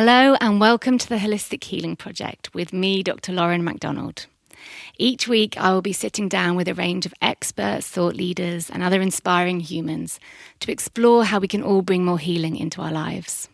[0.00, 3.32] Hello, and welcome to the Holistic Healing Project with me, Dr.
[3.32, 4.26] Lauren MacDonald.
[4.96, 8.80] Each week, I will be sitting down with a range of experts, thought leaders, and
[8.80, 10.20] other inspiring humans
[10.60, 13.48] to explore how we can all bring more healing into our lives.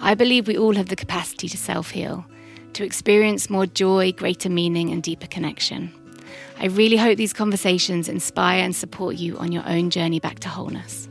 [0.00, 2.26] I believe we all have the capacity to self heal,
[2.72, 5.94] to experience more joy, greater meaning, and deeper connection.
[6.58, 10.48] I really hope these conversations inspire and support you on your own journey back to
[10.48, 11.08] wholeness.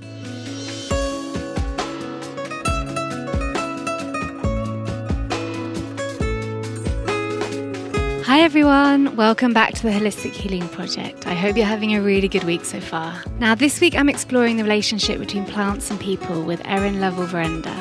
[8.32, 9.18] Hi, everyone.
[9.18, 11.28] Welcome back to the Holistic Healing Project.
[11.28, 13.22] I hope you're having a really good week so far.
[13.40, 17.76] Now, this week I'm exploring the relationship between plants and people with Erin Lovell Verinder.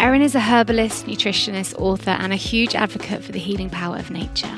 [0.00, 4.10] Erin is a herbalist, nutritionist, author, and a huge advocate for the healing power of
[4.10, 4.52] nature.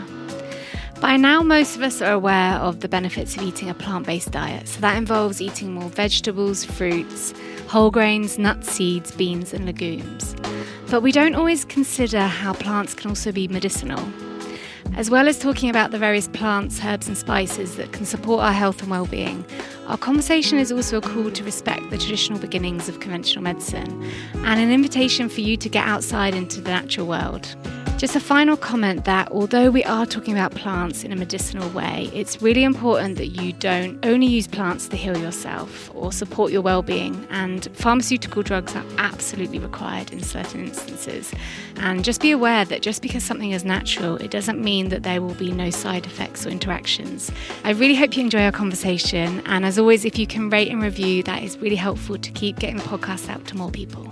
[1.02, 4.30] By now, most of us are aware of the benefits of eating a plant based
[4.30, 4.68] diet.
[4.68, 7.34] So that involves eating more vegetables, fruits,
[7.68, 10.34] whole grains, nuts, seeds, beans, and legumes.
[10.90, 14.02] But we don't always consider how plants can also be medicinal.
[14.96, 18.52] As well as talking about the various plants, herbs, and spices that can support our
[18.52, 19.44] health and well-being,
[19.86, 24.02] our conversation is also a call to respect the traditional beginnings of conventional medicine
[24.34, 27.56] and an invitation for you to get outside into the natural world.
[28.00, 32.10] Just a final comment that although we are talking about plants in a medicinal way,
[32.14, 36.62] it's really important that you don't only use plants to heal yourself or support your
[36.62, 41.30] well being, and pharmaceutical drugs are absolutely required in certain instances.
[41.76, 45.20] And just be aware that just because something is natural, it doesn't mean that there
[45.20, 47.30] will be no side effects or interactions.
[47.64, 50.80] I really hope you enjoy our conversation, and as always, if you can rate and
[50.80, 54.10] review, that is really helpful to keep getting the podcast out to more people.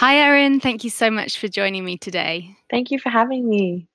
[0.00, 0.60] Hi, Erin.
[0.60, 2.56] Thank you so much for joining me today.
[2.70, 3.86] Thank you for having me.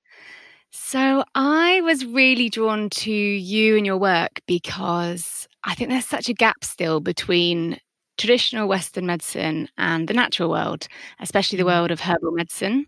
[0.70, 6.30] So, I was really drawn to you and your work because I think there's such
[6.30, 7.80] a gap still between
[8.20, 10.88] traditional Western medicine and the natural world,
[11.22, 11.74] especially the mm.
[11.74, 12.86] world of herbal medicine.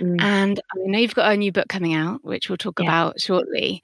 [0.00, 0.20] Mm.
[0.20, 2.86] And I know you've got a new book coming out, which we'll talk yeah.
[2.86, 3.80] about shortly.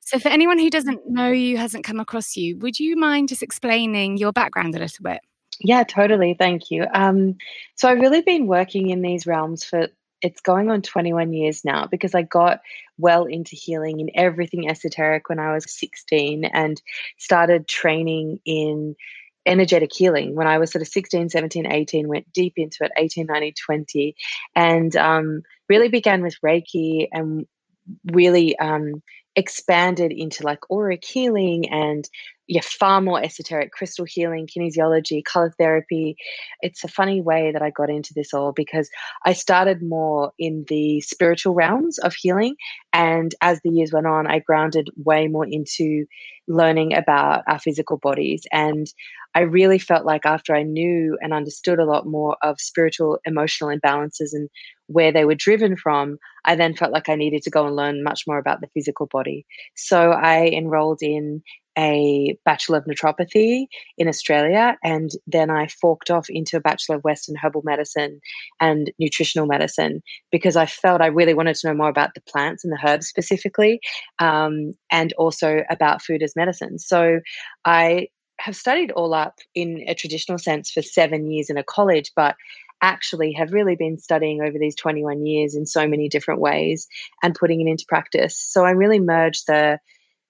[0.00, 3.44] So, for anyone who doesn't know you, hasn't come across you, would you mind just
[3.44, 5.20] explaining your background a little bit?
[5.60, 6.34] Yeah, totally.
[6.38, 6.86] Thank you.
[6.92, 7.36] Um,
[7.76, 9.88] so I've really been working in these realms for
[10.22, 12.60] it's going on 21 years now because I got
[12.98, 16.80] well into healing in everything esoteric when I was 16 and
[17.18, 18.96] started training in
[19.44, 23.26] energetic healing when I was sort of 16, 17, 18, went deep into it, 18,
[23.26, 24.16] 19, 20,
[24.56, 27.46] and um, really began with Reiki and
[28.06, 29.02] really um,
[29.36, 32.08] expanded into like auric healing and
[32.48, 36.16] yeah, far more esoteric crystal healing, kinesiology, color therapy.
[36.60, 38.88] It's a funny way that I got into this all because
[39.24, 42.56] I started more in the spiritual realms of healing.
[42.92, 46.06] And as the years went on, I grounded way more into
[46.48, 48.44] learning about our physical bodies.
[48.52, 48.86] And
[49.34, 53.76] I really felt like after I knew and understood a lot more of spiritual emotional
[53.76, 54.48] imbalances and
[54.86, 58.04] where they were driven from, I then felt like I needed to go and learn
[58.04, 59.44] much more about the physical body.
[59.74, 61.42] So I enrolled in
[61.78, 63.66] a Bachelor of Naturopathy
[63.98, 68.20] in Australia, and then I forked off into a Bachelor of Western Herbal Medicine
[68.60, 72.64] and Nutritional Medicine because I felt I really wanted to know more about the plants
[72.64, 73.80] and the herbs specifically,
[74.18, 76.78] um, and also about food as medicine.
[76.78, 77.20] So
[77.64, 78.08] I
[78.38, 82.36] have studied all up in a traditional sense for seven years in a college, but
[82.82, 86.86] actually have really been studying over these 21 years in so many different ways
[87.22, 88.38] and putting it into practice.
[88.38, 89.78] So I really merged the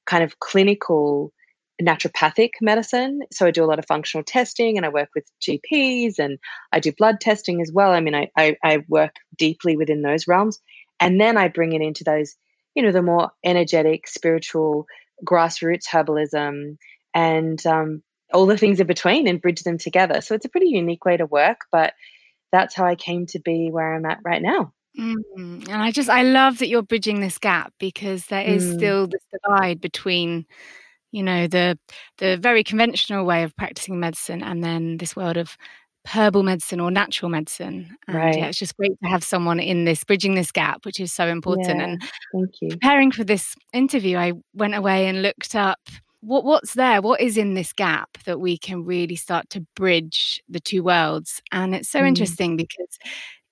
[0.06, 1.32] kind of clinical
[1.82, 3.20] naturopathic medicine.
[3.32, 6.38] So I do a lot of functional testing and I work with GPs and
[6.72, 7.92] I do blood testing as well.
[7.92, 10.58] I mean, I, I, I, work deeply within those realms.
[11.00, 12.34] And then I bring it into those,
[12.74, 14.86] you know, the more energetic, spiritual,
[15.24, 16.76] grassroots herbalism
[17.14, 20.20] and um, all the things in between and bridge them together.
[20.20, 21.94] So it's a pretty unique way to work, but
[22.52, 24.72] that's how I came to be where I'm at right now.
[24.98, 25.68] Mm.
[25.68, 28.74] And I just, I love that you're bridging this gap because there is mm.
[28.76, 30.46] still this divide between
[31.16, 31.78] you know the
[32.18, 35.56] the very conventional way of practicing medicine and then this world of
[36.06, 38.36] herbal medicine or natural medicine and right.
[38.36, 41.26] yeah it's just great to have someone in this bridging this gap which is so
[41.26, 42.02] important yeah, and
[42.34, 45.80] thank you preparing for this interview i went away and looked up
[46.20, 50.42] what what's there what is in this gap that we can really start to bridge
[50.50, 52.08] the two worlds and it's so mm.
[52.08, 52.98] interesting because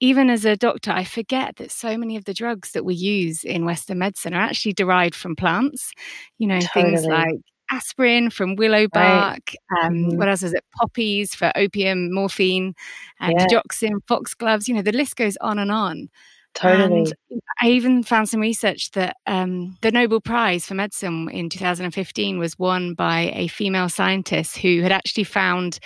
[0.01, 3.43] even as a doctor, I forget that so many of the drugs that we use
[3.43, 5.93] in Western medicine are actually derived from plants.
[6.37, 6.97] You know, totally.
[6.97, 7.37] things like
[7.71, 9.55] aspirin from willow bark.
[9.71, 9.85] Right.
[9.85, 10.17] Um, mm-hmm.
[10.19, 10.65] What else is it?
[10.77, 12.75] Poppies for opium, morphine,
[13.21, 13.47] uh, yeah.
[13.47, 14.69] digoxin, foxgloves.
[14.69, 16.09] You know, the list goes on and on.
[16.55, 17.01] Totally.
[17.01, 22.39] And I even found some research that um, the Nobel Prize for Medicine in 2015
[22.39, 25.81] was won by a female scientist who had actually found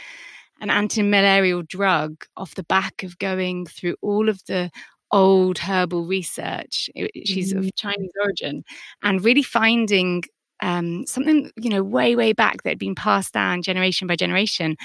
[0.61, 4.71] an anti-malarial drug off the back of going through all of the
[5.11, 6.91] old herbal research.
[7.25, 7.67] She's mm-hmm.
[7.67, 8.65] of Chinese origin,
[9.03, 10.25] and really finding
[10.61, 14.77] um, something you know way way back that had been passed down generation by generation.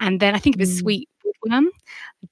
[0.00, 0.80] And then I think it was mm.
[0.80, 1.08] sweet
[1.46, 1.70] worm,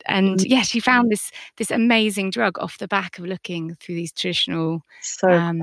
[0.06, 0.44] and mm.
[0.48, 4.82] yeah, she found this this amazing drug off the back of looking through these traditional.
[5.02, 5.62] So um,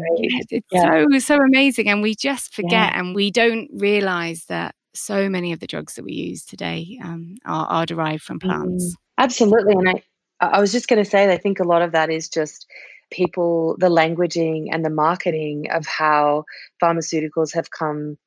[0.50, 1.06] it's yeah.
[1.12, 3.00] so so amazing, and we just forget yeah.
[3.00, 7.36] and we don't realize that so many of the drugs that we use today um,
[7.46, 8.86] are, are derived from plants.
[8.86, 8.96] Mm.
[9.18, 10.04] Absolutely, and I
[10.42, 12.68] I was just going to say, I think a lot of that is just
[13.12, 16.46] people, the languaging and the marketing of how
[16.82, 18.18] pharmaceuticals have come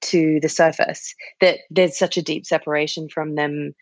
[0.00, 3.74] to the surface, that there's such a deep separation from them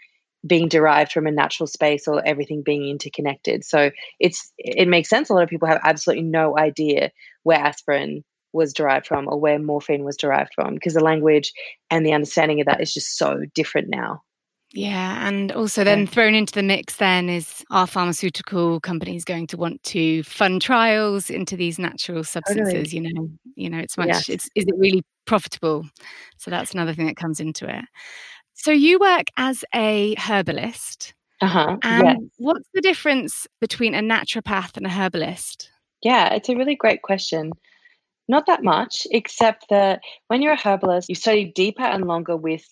[0.46, 3.64] being derived from a natural space or everything being interconnected.
[3.64, 5.28] So it's it makes sense.
[5.28, 7.10] A lot of people have absolutely no idea
[7.42, 11.52] where aspirin was derived from or where morphine was derived from because the language
[11.90, 14.22] and the understanding of that is just so different now.
[14.76, 19.56] Yeah, and also then thrown into the mix then is are pharmaceutical companies going to
[19.56, 22.92] want to fund trials into these natural substances?
[22.92, 23.06] Totally.
[23.06, 24.08] You know, you know, it's much.
[24.08, 24.28] Yes.
[24.28, 25.86] It's is it really profitable?
[26.36, 27.86] So that's another thing that comes into it.
[28.52, 31.14] So you work as a herbalist.
[31.40, 31.78] Uh-huh.
[31.82, 32.18] And yes.
[32.36, 35.70] what's the difference between a naturopath and a herbalist?
[36.02, 37.52] Yeah, it's a really great question.
[38.28, 42.66] Not that much, except that when you're a herbalist, you study deeper and longer with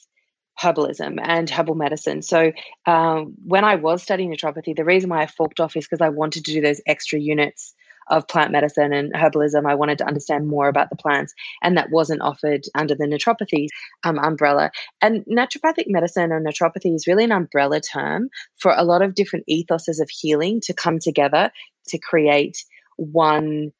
[0.61, 2.23] herbalism and herbal medicine.
[2.23, 2.53] So
[2.87, 6.11] um, when I was studying naturopathy, the reason why I forked off is because I
[6.11, 7.75] wanted to do those extra units
[8.09, 9.67] of plant medicine and herbalism.
[9.67, 13.69] I wanted to understand more about the plants, and that wasn't offered under the naturopathy
[14.05, 14.71] um, umbrella.
[15.01, 18.29] And naturopathic medicine or naturopathy is really an umbrella term
[18.59, 21.51] for a lot of different ethoses of healing to come together
[21.89, 22.65] to create
[22.97, 23.73] one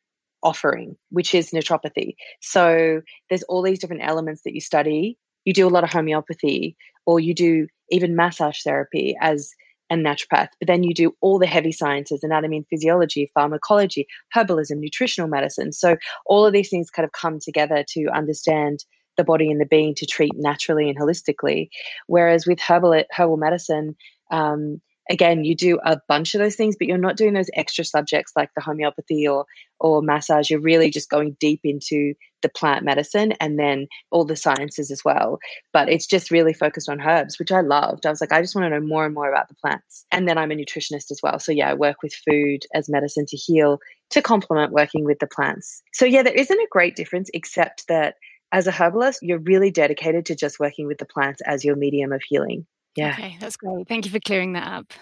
[0.43, 2.17] offering, which is naturopathy.
[2.41, 6.77] So there's all these different elements that you study you do a lot of homeopathy
[7.07, 9.53] or you do even massage therapy as
[9.91, 14.79] a naturopath, but then you do all the heavy sciences, anatomy and physiology, pharmacology, herbalism,
[14.79, 15.73] nutritional medicine.
[15.73, 15.97] So
[16.27, 18.85] all of these things kind of come together to understand
[19.17, 21.69] the body and the being to treat naturally and holistically.
[22.07, 23.97] Whereas with herbal herbal medicine,
[24.31, 24.81] um,
[25.11, 28.33] again, you do a bunch of those things, but you're not doing those extra subjects
[28.37, 29.47] like the homeopathy or
[29.81, 30.51] or massage.
[30.51, 35.03] You're really just going deep into the plant medicine and then all the sciences as
[35.05, 35.39] well.
[35.73, 38.07] But it's just really focused on herbs, which I loved.
[38.07, 40.07] I was like, I just want to know more and more about the plants.
[40.13, 41.39] And then I'm a nutritionist as well.
[41.39, 43.79] So yeah, I work with food as medicine to heal
[44.11, 45.83] to complement working with the plants.
[45.93, 48.15] So yeah, there isn't a great difference except that
[48.53, 52.13] as a herbalist, you're really dedicated to just working with the plants as your medium
[52.13, 52.67] of healing.
[52.97, 53.13] Yeah.
[53.13, 53.89] Okay, that's great.
[53.89, 54.93] Thank you for clearing that up.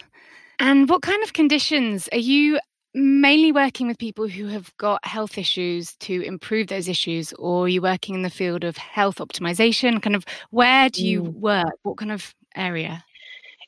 [0.58, 2.58] And what kind of conditions are you
[2.94, 7.68] mainly working with people who have got health issues to improve those issues, or are
[7.68, 10.02] you working in the field of health optimization?
[10.02, 11.34] Kind of where do you mm.
[11.34, 11.74] work?
[11.82, 13.04] What kind of area?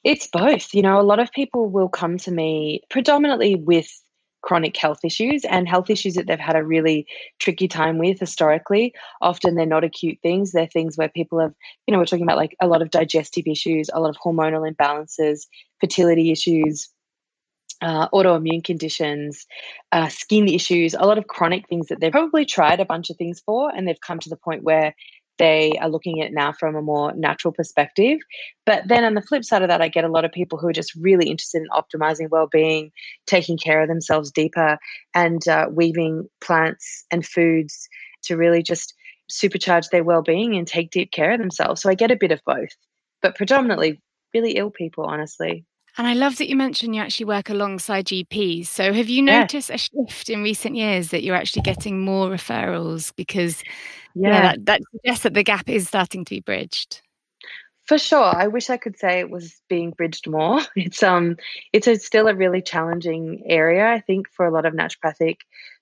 [0.04, 0.74] It's both.
[0.74, 3.88] You know, a lot of people will come to me predominantly with
[4.44, 7.06] chronic health issues and health issues that they've had a really
[7.38, 8.92] tricky time with historically.
[9.22, 11.54] Often they're not acute things, they're things where people have,
[11.86, 14.70] you know, we're talking about like a lot of digestive issues, a lot of hormonal
[14.70, 15.46] imbalances,
[15.80, 16.90] fertility issues.
[17.82, 19.46] Uh, autoimmune conditions,
[19.92, 23.16] uh, skin issues, a lot of chronic things that they've probably tried a bunch of
[23.16, 24.94] things for, and they've come to the point where
[25.38, 28.18] they are looking at now from a more natural perspective.
[28.66, 30.68] But then on the flip side of that, I get a lot of people who
[30.68, 32.90] are just really interested in optimizing well-being,
[33.26, 34.78] taking care of themselves deeper,
[35.14, 37.88] and uh, weaving plants and foods
[38.24, 38.94] to really just
[39.30, 41.82] supercharge their well-being and take deep care of themselves.
[41.82, 42.70] So I get a bit of both,
[43.22, 44.00] but predominantly
[44.32, 45.64] really ill people, honestly.
[45.96, 48.66] And I love that you mentioned you actually work alongside GPs.
[48.66, 49.76] So have you noticed yeah.
[49.76, 53.62] a shift in recent years that you're actually getting more referrals because
[54.14, 57.00] yeah, yeah that, that suggests that the gap is starting to be bridged.
[57.86, 58.24] For sure.
[58.24, 60.60] I wish I could say it was being bridged more.
[60.76, 61.36] It's um
[61.72, 65.38] it's a, still a really challenging area, I think, for a lot of naturopathic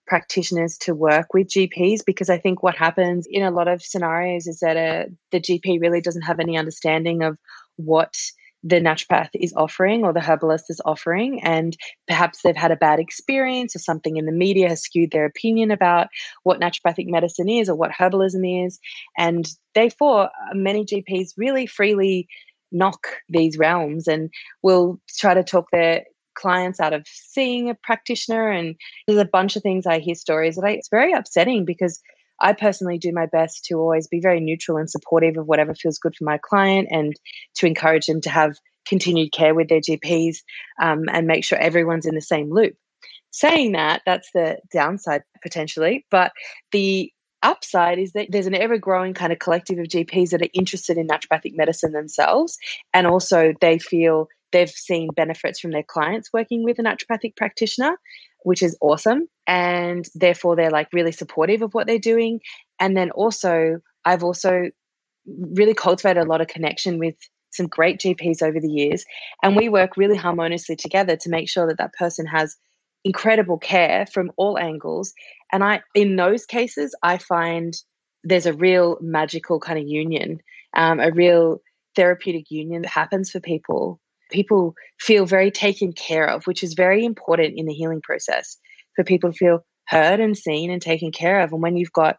[0.07, 4.47] practitioners to work with GPs because I think what happens in a lot of scenarios
[4.47, 7.38] is that a, uh, the GP really doesn't have any understanding of
[7.76, 8.16] what
[8.62, 11.76] the naturopath is offering or the herbalist is offering, and
[12.07, 15.71] perhaps they've had a bad experience or something in the media has skewed their opinion
[15.71, 16.09] about
[16.45, 18.78] what naturopathic medicine is or what herbalism is.
[19.19, 22.28] And therefore, uh, many GPs really freely
[22.71, 24.31] knock these realms and
[24.62, 26.04] will try to talk their
[26.35, 28.50] clients out of seeing a practitioner.
[28.50, 28.76] And
[29.07, 32.00] there's a bunch of things I hear stories that I, it's very upsetting because
[32.42, 35.99] I personally do my best to always be very neutral and supportive of whatever feels
[35.99, 37.14] good for my client and
[37.56, 38.56] to encourage them to have
[38.87, 40.38] continued care with their GPs
[40.80, 42.75] um, and make sure everyone's in the same loop.
[43.30, 46.04] saying that, that's the downside potentially.
[46.11, 46.32] But
[46.72, 50.49] the upside is that there's an ever growing kind of collective of GPs that are
[50.52, 52.58] interested in naturopathic medicine themselves.
[52.92, 57.99] And also they feel they've seen benefits from their clients working with a naturopathic practitioner,
[58.44, 59.28] which is awesome.
[59.46, 62.40] And therefore they're like really supportive of what they're doing.
[62.80, 64.70] And then also, I've also
[65.26, 67.14] really cultivated a lot of connection with
[67.52, 69.04] some great GPs over the years.
[69.42, 72.56] And we work really harmoniously together to make sure that that person has
[73.04, 75.12] incredible care from all angles.
[75.52, 77.75] And I, in those cases, I find
[78.25, 80.40] there's a real magical kind of union,
[80.75, 81.61] um, a real
[81.96, 84.00] therapeutic union that happens for people.
[84.32, 88.56] People feel very taken care of, which is very important in the healing process
[88.96, 91.52] for people to feel heard and seen and taken care of.
[91.52, 92.16] And when you've got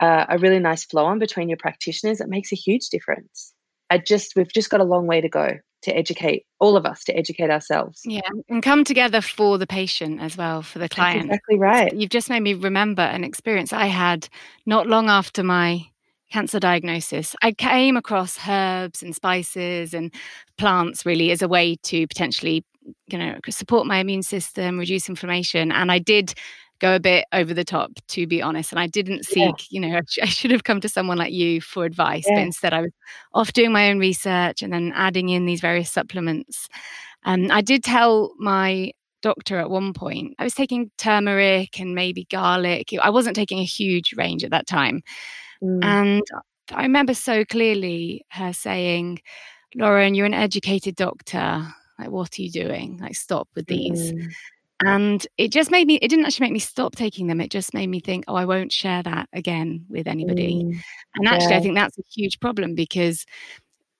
[0.00, 3.52] uh, a really nice flow on between your practitioners, it makes a huge difference.
[3.90, 7.04] I just we've just got a long way to go to educate all of us
[7.04, 8.02] to educate ourselves.
[8.04, 11.28] Yeah, and come together for the patient as well, for the client.
[11.28, 11.92] That's exactly right.
[11.94, 14.28] You've just made me remember an experience I had
[14.66, 15.89] not long after my
[16.30, 17.34] cancer diagnosis.
[17.42, 20.12] I came across herbs and spices and
[20.58, 22.64] plants really as a way to potentially,
[23.08, 26.34] you know, support my immune system, reduce inflammation, and I did
[26.80, 28.72] go a bit over the top, to be honest.
[28.72, 29.54] And I didn't seek, yeah.
[29.70, 32.36] you know, I should have come to someone like you for advice, yeah.
[32.36, 32.92] but instead I was
[33.34, 36.68] off doing my own research and then adding in these various supplements.
[37.24, 41.94] And um, I did tell my doctor at one point, I was taking turmeric and
[41.94, 42.94] maybe garlic.
[43.00, 45.02] I wasn't taking a huge range at that time.
[45.62, 45.84] Mm.
[45.84, 46.22] And
[46.72, 49.20] I remember so clearly her saying,
[49.74, 51.66] Lauren, you're an educated doctor.
[51.98, 52.98] Like, what are you doing?
[52.98, 54.12] Like, stop with these.
[54.12, 54.32] Mm.
[54.82, 57.40] And it just made me, it didn't actually make me stop taking them.
[57.40, 60.54] It just made me think, oh, I won't share that again with anybody.
[60.54, 60.80] Mm,
[61.16, 61.58] and actually, yeah.
[61.58, 63.26] I think that's a huge problem because,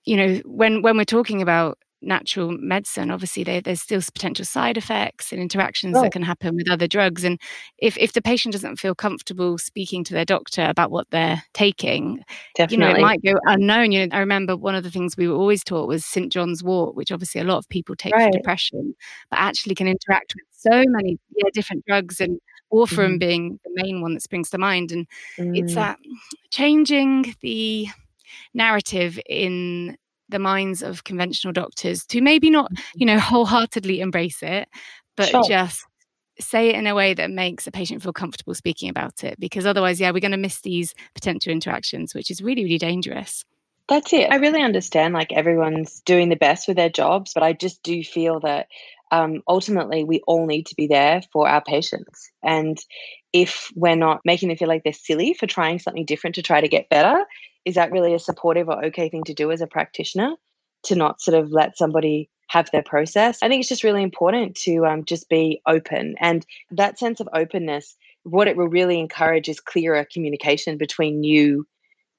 [0.06, 4.76] you know, when, when we're talking about natural medicine obviously there, there's still potential side
[4.76, 6.02] effects and interactions oh.
[6.02, 7.40] that can happen with other drugs and
[7.78, 12.23] if, if the patient doesn't feel comfortable speaking to their doctor about what they're taking
[12.57, 12.87] Definitely.
[12.87, 15.28] you know it might go unknown you know i remember one of the things we
[15.28, 18.33] were always taught was st john's wort which obviously a lot of people take right.
[18.33, 18.95] for depression
[19.30, 22.40] but actually can interact with so many yeah, different drugs and
[22.73, 23.21] warfarin mm.
[23.21, 25.07] being the main one that springs to mind and
[25.38, 25.59] mm.
[25.59, 25.99] it's that
[26.50, 27.88] changing the
[28.54, 29.97] narrative in
[30.30, 34.68] the minds of conventional doctors to maybe not, you know, wholeheartedly embrace it,
[35.16, 35.44] but sure.
[35.44, 35.84] just
[36.38, 39.38] say it in a way that makes a patient feel comfortable speaking about it.
[39.38, 43.44] Because otherwise, yeah, we're going to miss these potential interactions, which is really, really dangerous.
[43.88, 44.30] That's it.
[44.30, 48.04] I really understand like everyone's doing the best with their jobs, but I just do
[48.04, 48.68] feel that
[49.10, 52.30] um, ultimately we all need to be there for our patients.
[52.42, 52.78] And
[53.32, 56.60] if we're not making them feel like they're silly for trying something different to try
[56.60, 57.25] to get better,
[57.64, 60.34] is that really a supportive or okay thing to do as a practitioner
[60.84, 63.38] to not sort of let somebody have their process?
[63.42, 66.14] I think it's just really important to um, just be open.
[66.18, 71.66] And that sense of openness, what it will really encourage is clearer communication between you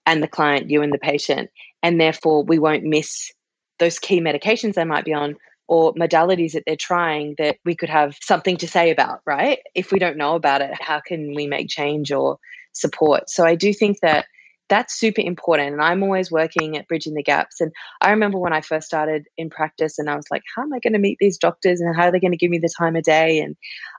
[0.06, 1.50] and the client, you and the patient.
[1.84, 3.32] And therefore, we won't miss
[3.80, 5.36] those key medications they might be on
[5.68, 9.60] or modalities that they're trying that we could have something to say about, right?
[9.74, 12.38] If we don't know about it, how can we make change or
[12.74, 13.30] support?
[13.30, 14.26] So I do think that
[14.72, 15.74] that's super important.
[15.74, 17.60] And I'm always working at bridging the gaps.
[17.60, 20.72] And I remember when I first started in practice and I was like, how am
[20.72, 22.74] I going to meet these doctors and how are they going to give me the
[22.80, 23.40] time of day?
[23.40, 23.58] And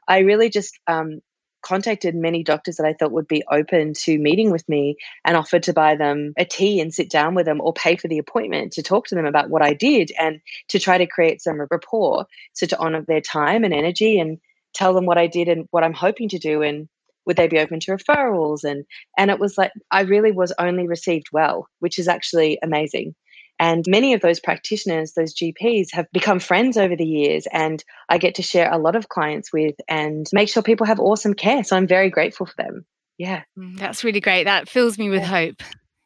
[0.08, 1.20] I really just um,
[1.62, 5.64] contacted many doctors that I thought would be open to meeting with me and offered
[5.64, 8.72] to buy them a tea and sit down with them or pay for the appointment
[8.72, 12.24] to talk to them about what I did and to try to create some rapport.
[12.54, 14.38] So to honor their time and energy and
[14.74, 16.88] tell them what I did and what I'm hoping to do and
[17.26, 18.64] would they be open to referrals?
[18.64, 18.84] And
[19.16, 23.14] and it was like i really was only received well which is actually amazing.
[23.58, 28.18] And many of those practitioners those gps have become friends over the years and i
[28.18, 31.64] get to share a lot of clients with and make sure people have awesome care.
[31.64, 32.86] So i'm very grateful for them.
[33.18, 33.42] Yeah.
[33.58, 34.44] Mm, that's really great.
[34.44, 35.26] That fills me with yeah.
[35.26, 35.62] hope.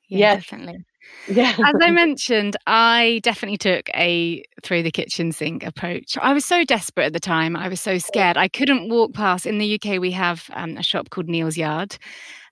[0.08, 0.84] Yeah, yeah, definitely
[1.28, 1.56] yeah.
[1.64, 6.16] As I mentioned, I definitely took a through the kitchen sink approach.
[6.20, 7.56] I was so desperate at the time.
[7.56, 8.36] I was so scared.
[8.36, 9.46] I couldn't walk past.
[9.46, 11.98] In the UK, we have um, a shop called Neal's Yard,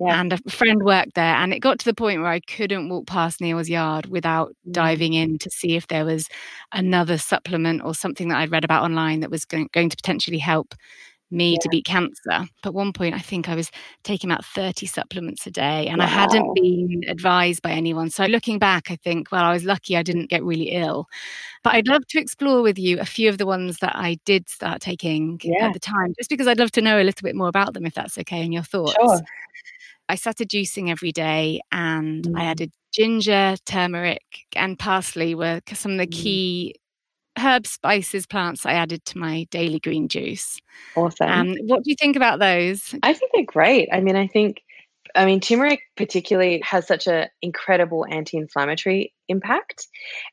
[0.00, 0.20] yeah.
[0.20, 1.34] and a friend worked there.
[1.36, 4.72] And it got to the point where I couldn't walk past Neal's Yard without mm.
[4.72, 6.28] diving in to see if there was
[6.72, 10.38] another supplement or something that I'd read about online that was going, going to potentially
[10.38, 10.74] help
[11.30, 11.58] me yeah.
[11.62, 12.48] to beat cancer.
[12.62, 13.70] But at one point, I think I was
[14.02, 16.04] taking about 30 supplements a day and wow.
[16.04, 18.10] I hadn't been advised by anyone.
[18.10, 21.06] So looking back, I think, well, I was lucky I didn't get really ill.
[21.62, 24.48] But I'd love to explore with you a few of the ones that I did
[24.48, 25.66] start taking yeah.
[25.66, 27.86] at the time, just because I'd love to know a little bit more about them,
[27.86, 28.94] if that's okay, and your thoughts.
[29.00, 29.20] Sure.
[30.08, 32.38] I started juicing every day and mm.
[32.38, 34.22] I added ginger, turmeric,
[34.54, 36.12] and parsley were some of the mm.
[36.12, 36.74] key
[37.38, 40.60] herb spices plants I added to my daily green juice.
[40.94, 41.28] Awesome.
[41.28, 42.94] Um, what do you think about those?
[43.02, 43.88] I think they're great.
[43.92, 44.62] I mean, I think
[45.14, 49.86] I mean, turmeric particularly has such an incredible anti-inflammatory impact,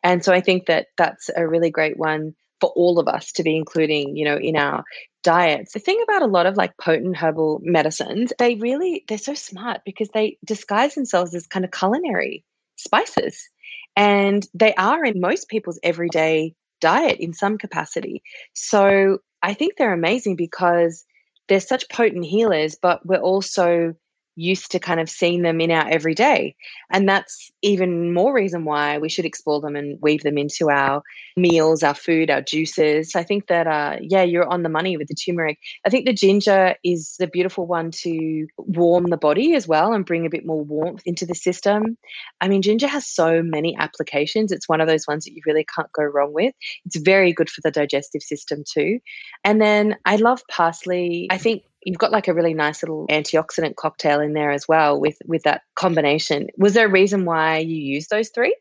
[0.03, 3.43] and so I think that that's a really great one for all of us to
[3.43, 4.83] be including, you know, in our
[5.23, 5.73] diets.
[5.73, 9.81] The thing about a lot of like potent herbal medicines, they really they're so smart
[9.85, 12.43] because they disguise themselves as kind of culinary
[12.77, 13.49] spices.
[13.95, 18.21] And they are in most people's everyday diet in some capacity.
[18.53, 21.05] So I think they're amazing because
[21.47, 23.95] they're such potent healers, but we're also
[24.35, 26.55] used to kind of seeing them in our everyday.
[26.89, 31.03] And that's even more reason why we should explore them and weave them into our
[31.35, 33.15] meals, our food, our juices.
[33.15, 35.59] I think that, uh, yeah, you're on the money with the turmeric.
[35.85, 40.05] I think the ginger is the beautiful one to warm the body as well and
[40.05, 41.97] bring a bit more warmth into the system.
[42.39, 44.51] I mean, ginger has so many applications.
[44.51, 46.53] It's one of those ones that you really can't go wrong with.
[46.85, 48.99] It's very good for the digestive system too.
[49.43, 51.27] And then I love parsley.
[51.29, 54.99] I think you've got like a really nice little antioxidant cocktail in there as well
[54.99, 56.47] with with that combination.
[56.57, 58.55] Was there a reason why you used those three?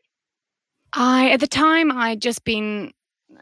[0.93, 2.91] I at the time I'd just been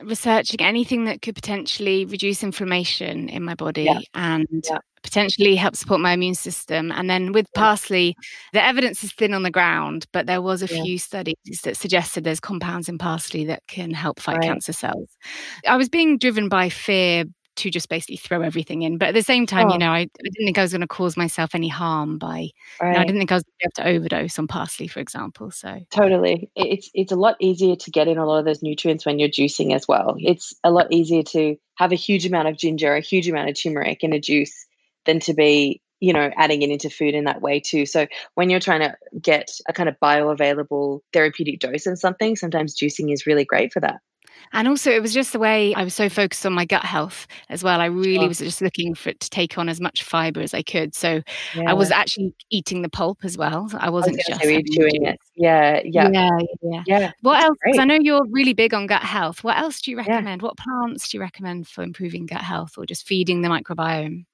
[0.03, 3.99] researching anything that could potentially reduce inflammation in my body yeah.
[4.13, 4.77] and yeah.
[5.03, 6.91] potentially help support my immune system.
[6.91, 8.15] And then with parsley,
[8.53, 12.23] the evidence is thin on the ground, but there was a few studies that suggested
[12.23, 14.47] there's compounds in parsley that can help fight right.
[14.47, 15.09] cancer cells.
[15.67, 17.25] I was being driven by fear
[17.59, 18.97] to just basically throw everything in.
[18.97, 19.73] But at the same time, oh.
[19.73, 22.49] you know, I, I, didn't think I was going to cause myself any harm by.
[22.81, 22.89] Right.
[22.89, 25.51] You know, I didn't think I was going to overdose on parsley, for example.
[25.51, 29.05] So totally, it's it's a lot easier to get in a lot of those nutrients
[29.05, 30.15] when you're juicing as well.
[30.19, 33.61] It's a lot easier to have a huge amount of ginger, a huge amount of
[33.61, 34.65] turmeric in a juice
[35.05, 38.49] than to be you know adding it into food in that way too so when
[38.49, 43.25] you're trying to get a kind of bioavailable therapeutic dose of something sometimes juicing is
[43.25, 43.99] really great for that
[44.53, 47.27] and also, it was just the way I was so focused on my gut health
[47.49, 47.79] as well.
[47.81, 50.61] I really was just looking for it to take on as much fiber as I
[50.61, 50.95] could.
[50.95, 51.21] So
[51.55, 51.69] yeah.
[51.69, 53.69] I was actually eating the pulp as well.
[53.77, 55.19] I wasn't I was just chewing it.
[55.35, 56.29] Yeah, yeah, yeah,
[56.61, 56.83] yeah.
[56.85, 57.57] yeah what else?
[57.77, 59.43] I know you're really big on gut health.
[59.43, 60.41] What else do you recommend?
[60.41, 60.47] Yeah.
[60.47, 64.25] What plants do you recommend for improving gut health or just feeding the microbiome?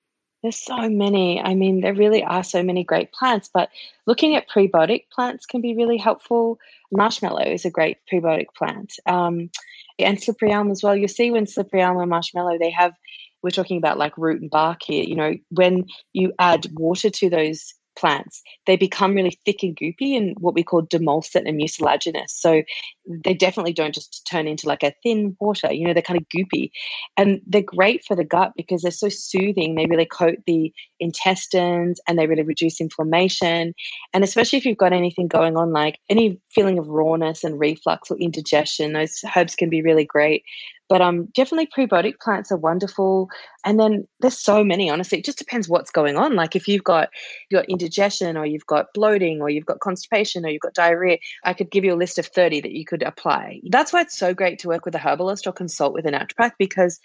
[0.45, 1.41] There's so many.
[1.41, 3.69] I mean, there really are so many great plants, but
[4.05, 6.60] looking at prebiotic plants can be really helpful.
[6.91, 8.93] Marshmallow is a great prebiotic plant.
[9.08, 9.49] Um,
[9.97, 10.95] and slippery elm as well.
[10.95, 12.93] You see when slippery elm and marshmallow, they have,
[13.41, 17.27] we're talking about like root and bark here, you know, when you add water to
[17.31, 22.31] those plants, they become really thick and goopy and what we call demulcent and mucilaginous.
[22.31, 22.63] So
[23.08, 26.27] they definitely don't just turn into like a thin water, you know, they're kind of
[26.29, 26.71] goopy.
[27.17, 29.75] And they're great for the gut because they're so soothing.
[29.75, 33.73] They really coat the intestines and they really reduce inflammation.
[34.13, 38.10] And especially if you've got anything going on, like any feeling of rawness and reflux
[38.10, 40.43] or indigestion, those herbs can be really great.
[40.88, 43.30] But um, definitely prebiotic plants are wonderful.
[43.65, 45.17] And then there's so many, honestly.
[45.17, 46.36] It just depends what's going on.
[46.36, 47.10] Like if you've got
[47.52, 51.54] got indigestion or you've got bloating or you've got constipation or you've got diarrhea, I
[51.54, 53.62] could give you a list of 30 that you could apply.
[53.69, 56.54] That's why it's so great to work with a herbalist or consult with a naturopath
[56.60, 57.00] because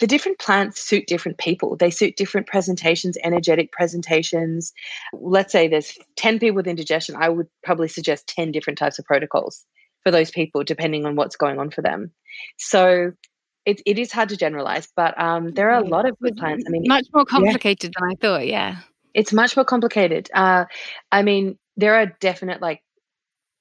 [0.00, 1.76] the different plants suit different people.
[1.76, 4.72] They suit different presentations, energetic presentations.
[5.12, 7.14] Let's say there's 10 people with indigestion.
[7.16, 9.64] I would probably suggest 10 different types of protocols
[10.04, 12.12] for those people, depending on what's going on for them.
[12.58, 13.12] So
[13.64, 16.64] it, it is hard to generalize, but um, there are a lot of good plants.
[16.66, 18.00] I mean, much more complicated yeah.
[18.00, 18.46] than I thought.
[18.46, 18.76] Yeah,
[19.14, 20.28] it's much more complicated.
[20.32, 20.66] Uh,
[21.10, 22.82] I mean, there are definite like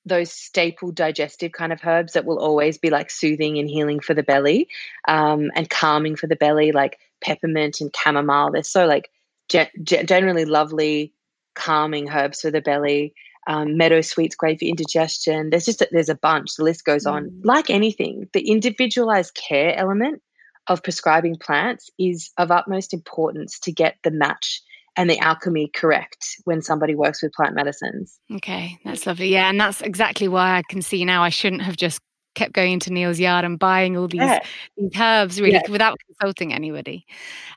[0.06, 4.14] those staple digestive kind of herbs that will always be like soothing and healing for
[4.14, 4.68] the belly
[5.08, 8.52] um, and calming for the belly, like peppermint and chamomile.
[8.52, 9.10] They're so like
[9.48, 11.14] ge- generally lovely,
[11.56, 13.14] calming herbs for the belly
[13.48, 15.50] um, meadow sweet's great for indigestion.
[15.50, 16.56] There's just a, there's a bunch.
[16.56, 17.26] The list goes on.
[17.26, 17.42] Mm.
[17.44, 20.22] Like anything, the individualized care element
[20.68, 24.62] of prescribing plants is of utmost importance to get the match
[24.96, 28.20] and the alchemy correct when somebody works with plant medicines.
[28.32, 29.30] Okay, that's lovely.
[29.30, 32.00] Yeah, and that's exactly why I can see now I shouldn't have just
[32.36, 34.40] kept going into Neal's yard and buying all these, yeah.
[34.78, 35.70] these herbs really yeah.
[35.72, 37.06] without consulting anybody.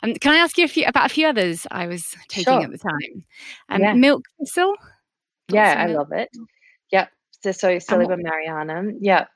[0.02, 2.52] And um, can I ask you a few about a few others I was taking
[2.52, 2.62] sure.
[2.62, 3.24] at the time?
[3.68, 3.94] Um, yeah.
[3.94, 4.74] Milk thistle.
[5.48, 6.30] Yeah, I love it.
[6.92, 7.10] Yep.
[7.42, 8.96] So, so Silybum marianum.
[9.00, 9.28] Yep.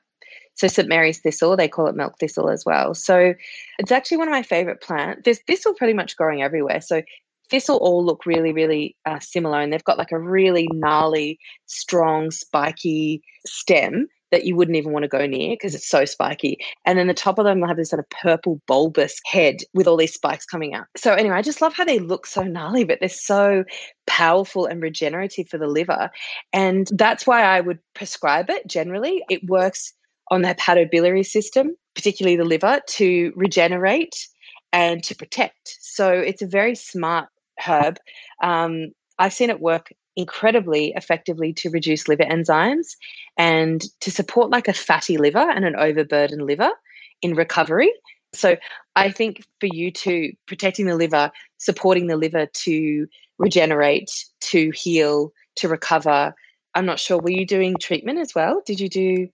[0.55, 2.93] So St Mary's thistle, they call it milk thistle as well.
[2.93, 3.33] So
[3.79, 5.21] it's actually one of my favorite plants.
[5.23, 6.81] There's thistle pretty much growing everywhere.
[6.81, 7.01] So
[7.49, 12.31] thistle all look really, really uh, similar, and they've got like a really gnarly, strong,
[12.31, 16.57] spiky stem that you wouldn't even want to go near because it's so spiky.
[16.85, 19.87] And then the top of them will have this sort of purple bulbous head with
[19.87, 20.87] all these spikes coming out.
[20.97, 23.63] So anyway, I just love how they look so gnarly, but they're so
[24.07, 26.09] powerful and regenerative for the liver.
[26.53, 29.23] And that's why I would prescribe it generally.
[29.29, 29.93] It works
[30.29, 34.27] on the hepatobiliary system particularly the liver, to regenerate
[34.73, 35.77] and to protect.
[35.81, 37.27] So it's a very smart
[37.65, 37.97] herb.
[38.41, 38.87] Um,
[39.19, 42.95] I've seen it work incredibly effectively to reduce liver enzymes
[43.37, 46.69] and to support like a fatty liver and an overburdened liver
[47.21, 47.91] in recovery.
[48.33, 48.57] So
[48.95, 54.09] I think for you to protecting the liver, supporting the liver to regenerate,
[54.41, 56.33] to heal, to recover.
[56.75, 57.19] I'm not sure.
[57.19, 58.61] Were you doing treatment as well?
[58.65, 59.27] Did you do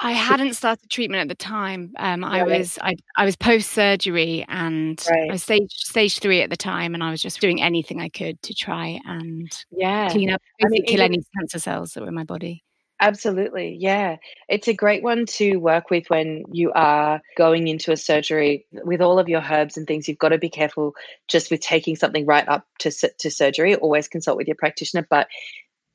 [0.00, 1.92] I hadn't started treatment at the time.
[1.98, 5.30] Um, I was I, I was post surgery and right.
[5.30, 8.08] I was stage stage three at the time, and I was just doing anything I
[8.08, 12.08] could to try and yeah clean up, I mean, kill any cancer cells that were
[12.08, 12.62] in my body.
[12.98, 14.16] Absolutely, yeah.
[14.48, 19.02] It's a great one to work with when you are going into a surgery with
[19.02, 20.08] all of your herbs and things.
[20.08, 20.94] You've got to be careful
[21.28, 23.74] just with taking something right up to to surgery.
[23.74, 25.28] Always consult with your practitioner, but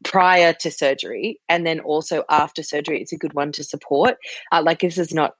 [0.03, 4.17] prior to surgery and then also after surgery it's a good one to support.
[4.51, 5.35] Uh, like this is not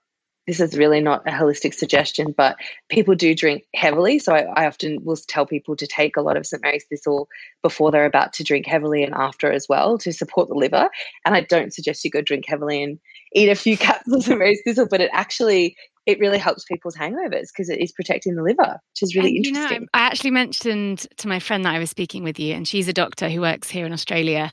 [0.48, 2.56] this is really not a holistic suggestion but
[2.90, 6.38] people do drink heavily so I, I, often will tell people to take a lot
[6.38, 7.28] of st mary's thistle
[7.62, 10.90] before they're about to drink heavily and after as well to support the liver
[11.26, 13.00] and i don't suggest you go drink heavily and
[13.34, 17.48] eat a few capsules of mary's thistle but it actually it really helps people's hangovers
[17.56, 19.76] because it is protecting the liver, which is really and, interesting.
[19.76, 22.68] You know, I actually mentioned to my friend that I was speaking with you, and
[22.68, 24.52] she's a doctor who works here in Australia.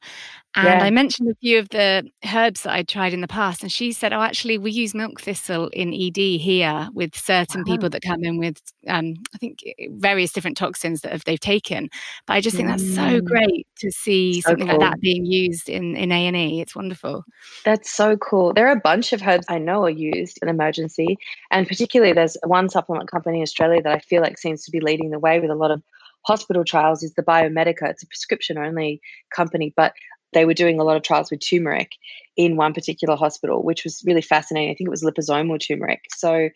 [0.58, 0.84] And yeah.
[0.84, 3.92] I mentioned a few of the herbs that I'd tried in the past, and she
[3.92, 7.72] said, "Oh, actually, we use milk thistle in ED here with certain wow.
[7.72, 11.88] people that come in with, um, I think, various different toxins that have, they've taken."
[12.26, 13.24] But I just think that's so mm.
[13.24, 14.80] great to see so something cool.
[14.80, 16.60] like that being used in in A and E.
[16.60, 17.24] It's wonderful.
[17.64, 18.52] That's so cool.
[18.52, 21.18] There are a bunch of herbs I know are used in emergency,
[21.52, 24.80] and particularly there's one supplement company in Australia that I feel like seems to be
[24.80, 25.84] leading the way with a lot of
[26.22, 27.88] hospital trials is the Biomedica.
[27.88, 29.00] It's a prescription only
[29.34, 29.92] company, but
[30.32, 31.92] they were doing a lot of trials with turmeric
[32.36, 34.70] in one particular hospital, which was really fascinating.
[34.70, 36.02] I think it was liposomal turmeric.
[36.10, 36.50] So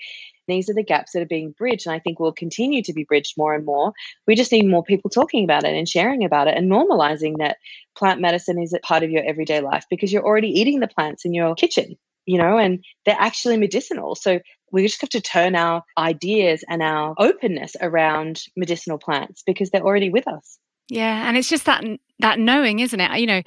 [0.49, 3.05] these are the gaps that are being bridged, and I think will continue to be
[3.05, 3.93] bridged more and more.
[4.27, 7.59] We just need more people talking about it and sharing about it and normalizing that
[7.97, 11.25] plant medicine is a part of your everyday life because you're already eating the plants
[11.25, 14.15] in your kitchen, you know, and they're actually medicinal.
[14.15, 14.41] So
[14.73, 19.83] we just have to turn our ideas and our openness around medicinal plants because they're
[19.83, 20.59] already with us.
[20.93, 21.83] Yeah, and it's just that
[22.19, 23.19] that knowing, isn't it?
[23.19, 23.43] You know,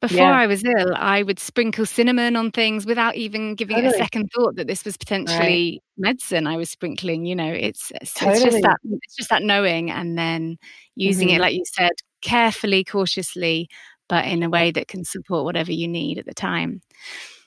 [0.00, 0.36] before yeah.
[0.36, 3.94] I was ill, I would sprinkle cinnamon on things without even giving totally.
[3.94, 5.82] it a second thought that this was potentially right.
[5.96, 7.24] medicine I was sprinkling.
[7.24, 8.36] You know, it's it's, totally.
[8.36, 10.58] it's, just that it's just that knowing and then
[10.96, 11.36] using mm-hmm.
[11.36, 13.68] it, like you said, carefully, cautiously,
[14.08, 16.80] but in a way that can support whatever you need at the time.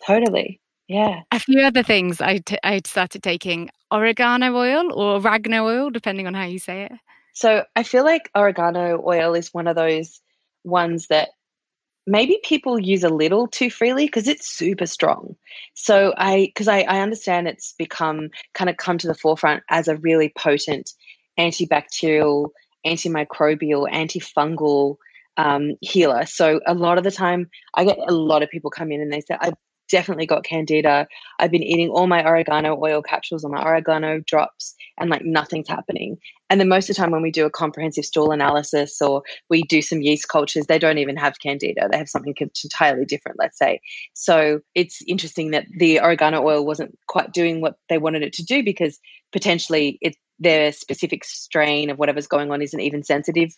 [0.08, 0.62] Totally.
[0.88, 1.24] Yeah.
[1.32, 6.26] A few other things I, t- I started taking oregano oil or oregano oil, depending
[6.26, 6.94] on how you say it.
[7.34, 10.22] So I feel like oregano oil is one of those
[10.64, 11.30] ones that
[12.08, 15.36] maybe people use a little too freely because it's super strong.
[15.74, 19.88] So I, because I, I understand it's become kind of come to the forefront as
[19.88, 20.92] a really potent
[21.40, 22.50] antibacterial,
[22.86, 24.98] antimicrobial, antifungal
[25.38, 26.26] um, healer.
[26.26, 29.12] So a lot of the time, I get a lot of people come in and
[29.12, 29.54] they say, "I've
[29.92, 31.08] definitely got candida.
[31.40, 35.68] I've been eating all my oregano oil capsules or my oregano drops, and like nothing's
[35.68, 36.18] happening.
[36.50, 39.64] And then most of the time, when we do a comprehensive stool analysis or we
[39.64, 41.88] do some yeast cultures, they don't even have candida.
[41.92, 43.80] They have something entirely different, let's say.
[44.14, 48.44] So it's interesting that the oregano oil wasn't quite doing what they wanted it to
[48.44, 49.00] do because
[49.32, 50.00] potentially
[50.40, 53.52] their specific strain of whatever's going on isn't even sensitive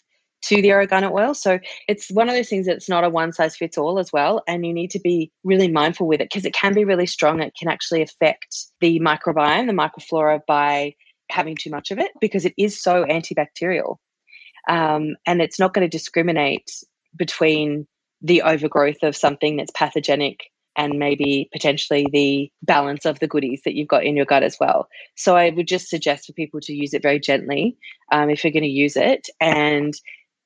[0.43, 1.33] to the oregano oil.
[1.33, 4.43] So it's one of those things that's not a one size fits all as well.
[4.47, 7.41] And you need to be really mindful with it because it can be really strong.
[7.41, 10.95] It can actually affect the microbiome, the microflora by
[11.29, 13.97] having too much of it because it is so antibacterial.
[14.67, 16.69] Um, and it's not going to discriminate
[17.15, 17.87] between
[18.21, 20.39] the overgrowth of something that's pathogenic
[20.75, 24.57] and maybe potentially the balance of the goodies that you've got in your gut as
[24.59, 24.87] well.
[25.15, 27.77] So I would just suggest for people to use it very gently
[28.11, 29.29] um, if you're going to use it.
[29.39, 29.93] And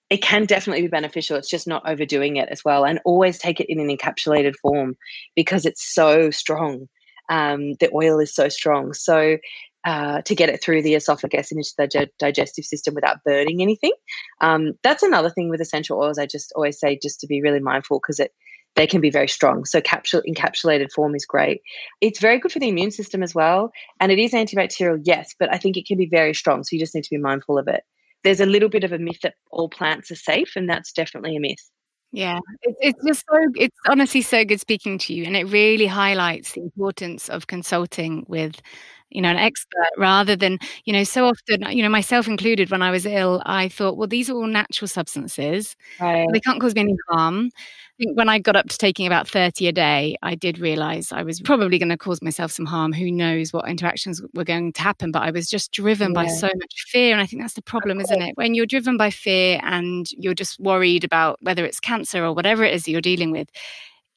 [0.09, 1.37] it can definitely be beneficial.
[1.37, 2.85] It's just not overdoing it as well.
[2.85, 4.95] And always take it in an encapsulated form
[5.35, 6.87] because it's so strong.
[7.29, 8.93] Um, the oil is so strong.
[8.93, 9.37] So
[9.85, 13.93] uh, to get it through the esophagus and into the digestive system without burning anything.
[14.41, 16.19] Um, that's another thing with essential oils.
[16.19, 18.33] I just always say just to be really mindful because it
[18.75, 19.65] they can be very strong.
[19.65, 21.61] So capsule encapsulated form is great.
[21.99, 25.51] It's very good for the immune system as well, and it is antibacterial, yes, but
[25.51, 26.63] I think it can be very strong.
[26.63, 27.83] So you just need to be mindful of it.
[28.27, 31.37] There's a little bit of a myth that all plants are safe, and that's definitely
[31.37, 31.71] a myth.
[32.11, 35.23] Yeah, it's, it's just so, it's honestly so good speaking to you.
[35.23, 38.61] And it really highlights the importance of consulting with
[39.09, 42.81] you know, an expert rather than, you know, so often, you know, myself included, when
[42.81, 45.75] I was ill, I thought, well, these are all natural substances.
[45.99, 46.27] Right.
[46.33, 47.49] They can't cause me any harm.
[47.99, 51.11] I think when I got up to taking about 30 a day, I did realize
[51.11, 52.93] I was probably going to cause myself some harm.
[52.93, 55.11] Who knows what interactions were going to happen?
[55.11, 56.13] But I was just driven yeah.
[56.13, 57.11] by so much fear.
[57.11, 58.37] And I think that's the problem, isn't it?
[58.37, 62.63] When you're driven by fear and you're just worried about whether it's cancer or whatever
[62.63, 63.49] it is that you're dealing with,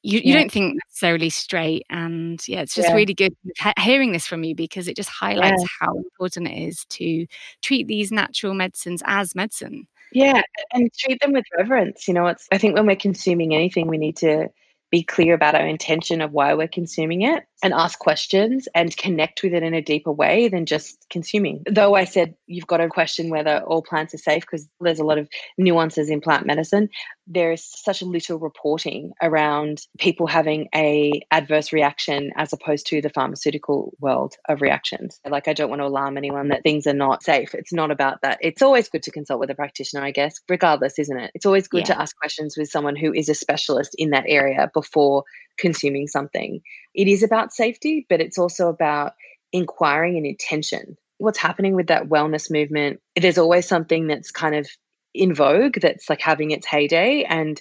[0.03, 0.41] you, you yeah.
[0.41, 1.87] don't think necessarily straight.
[1.89, 2.95] And yeah, it's just yeah.
[2.95, 3.35] really good
[3.79, 7.27] hearing this from you because it just highlights how important it is to
[7.63, 9.87] treat these natural medicines as medicine.
[10.13, 10.43] Yeah,
[10.73, 12.09] and treat them with reverence.
[12.09, 14.49] You know, it's I think when we're consuming anything, we need to
[14.91, 19.43] be clear about our intention of why we're consuming it and ask questions and connect
[19.43, 21.63] with it in a deeper way than just consuming.
[21.71, 25.05] Though I said you've got to question whether all plants are safe because there's a
[25.05, 26.89] lot of nuances in plant medicine,
[27.27, 33.01] there is such a little reporting around people having a adverse reaction as opposed to
[33.01, 35.21] the pharmaceutical world of reactions.
[35.29, 37.55] Like I don't want to alarm anyone that things are not safe.
[37.55, 38.39] It's not about that.
[38.41, 41.31] It's always good to consult with a practitioner, I guess, regardless, isn't it?
[41.35, 41.95] It's always good yeah.
[41.95, 45.25] to ask questions with someone who is a specialist in that area before
[45.59, 46.61] consuming something.
[46.95, 49.13] It is about safety, but it's also about
[49.53, 50.97] inquiring and intention.
[51.19, 53.01] What's happening with that wellness movement?
[53.17, 54.69] There's always something that's kind of
[55.15, 57.61] in vogue that's like having its heyday and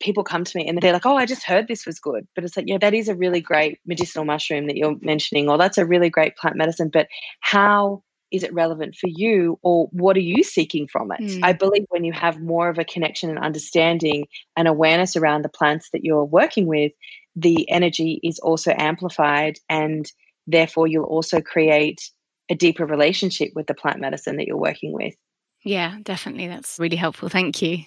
[0.00, 2.26] people come to me and they're like, oh, I just heard this was good.
[2.34, 5.58] But it's like, yeah, that is a really great medicinal mushroom that you're mentioning, or
[5.58, 6.90] that's a really great plant medicine.
[6.92, 7.08] But
[7.40, 11.20] how is it relevant for you, or what are you seeking from it?
[11.20, 11.40] Mm.
[11.44, 15.48] I believe when you have more of a connection and understanding and awareness around the
[15.48, 16.92] plants that you're working with,
[17.36, 20.10] the energy is also amplified and
[20.46, 22.10] therefore you'll also create
[22.48, 25.14] a deeper relationship with the plant medicine that you're working with.
[25.64, 26.46] Yeah, definitely.
[26.46, 27.28] That's really helpful.
[27.28, 27.78] Thank you.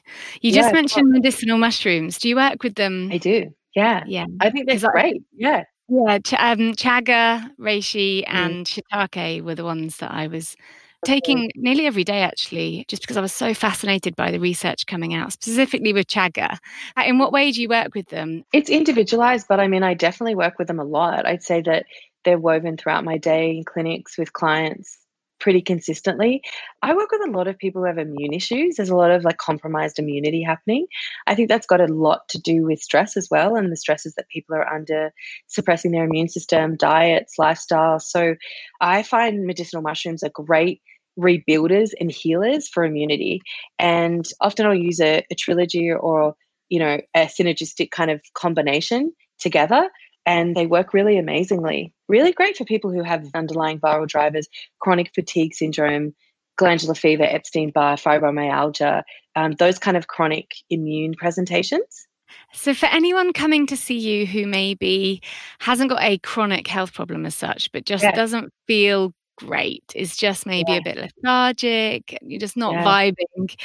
[0.42, 2.18] You just mentioned medicinal mushrooms.
[2.20, 3.10] Do you work with them?
[3.12, 3.54] I do.
[3.74, 4.04] Yeah.
[4.06, 4.26] Yeah.
[4.42, 5.24] I think that's great.
[5.34, 5.64] Yeah.
[5.88, 6.20] Yeah.
[6.20, 8.28] Ch- um, chaga, reishi, mm.
[8.28, 10.58] and shiitake were the ones that I was
[11.06, 15.14] taking nearly every day actually just because i was so fascinated by the research coming
[15.14, 16.58] out specifically with chaga.
[16.98, 18.44] Uh, in what way do you work with them?
[18.54, 21.26] It's individualized but i mean i definitely work with them a lot.
[21.26, 21.86] I'd say that
[22.26, 24.98] they're woven throughout my day in clinics with clients
[25.40, 26.42] pretty consistently.
[26.82, 28.76] I work with a lot of people who have immune issues.
[28.76, 30.88] There's a lot of like compromised immunity happening.
[31.28, 34.16] I think that's got a lot to do with stress as well and the stresses
[34.16, 35.12] that people are under,
[35.48, 38.00] suppressing their immune system, diets, lifestyle.
[38.00, 38.36] So
[38.82, 40.82] I find medicinal mushrooms are great
[41.20, 43.42] rebuilders and healers for immunity.
[43.78, 46.36] And often I'll use a, a trilogy or,
[46.70, 49.90] you know, a synergistic kind of combination together
[50.26, 51.94] and they work really amazingly.
[52.08, 54.48] Really great for people who have underlying viral drivers,
[54.80, 56.14] chronic fatigue syndrome,
[56.58, 59.04] glandular fever, Epstein Barr, fibromyalgia,
[59.36, 62.08] um, those kind of chronic immune presentations.
[62.54, 65.22] So, for anyone coming to see you who maybe
[65.60, 68.12] hasn't got a chronic health problem as such, but just yeah.
[68.12, 70.78] doesn't feel great, is just maybe yeah.
[70.78, 72.84] a bit lethargic, you're just not yeah.
[72.84, 73.56] vibing.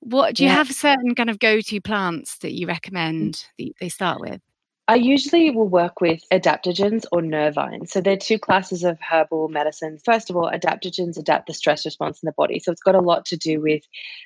[0.00, 3.88] What do you have certain kind of go to plants that you recommend that they
[3.88, 4.40] start with?
[4.88, 7.90] I usually will work with adaptogens or nervines.
[7.90, 9.98] So they're two classes of herbal medicine.
[10.04, 12.58] First of all, adaptogens adapt the stress response in the body.
[12.58, 13.82] So it's got a lot to do with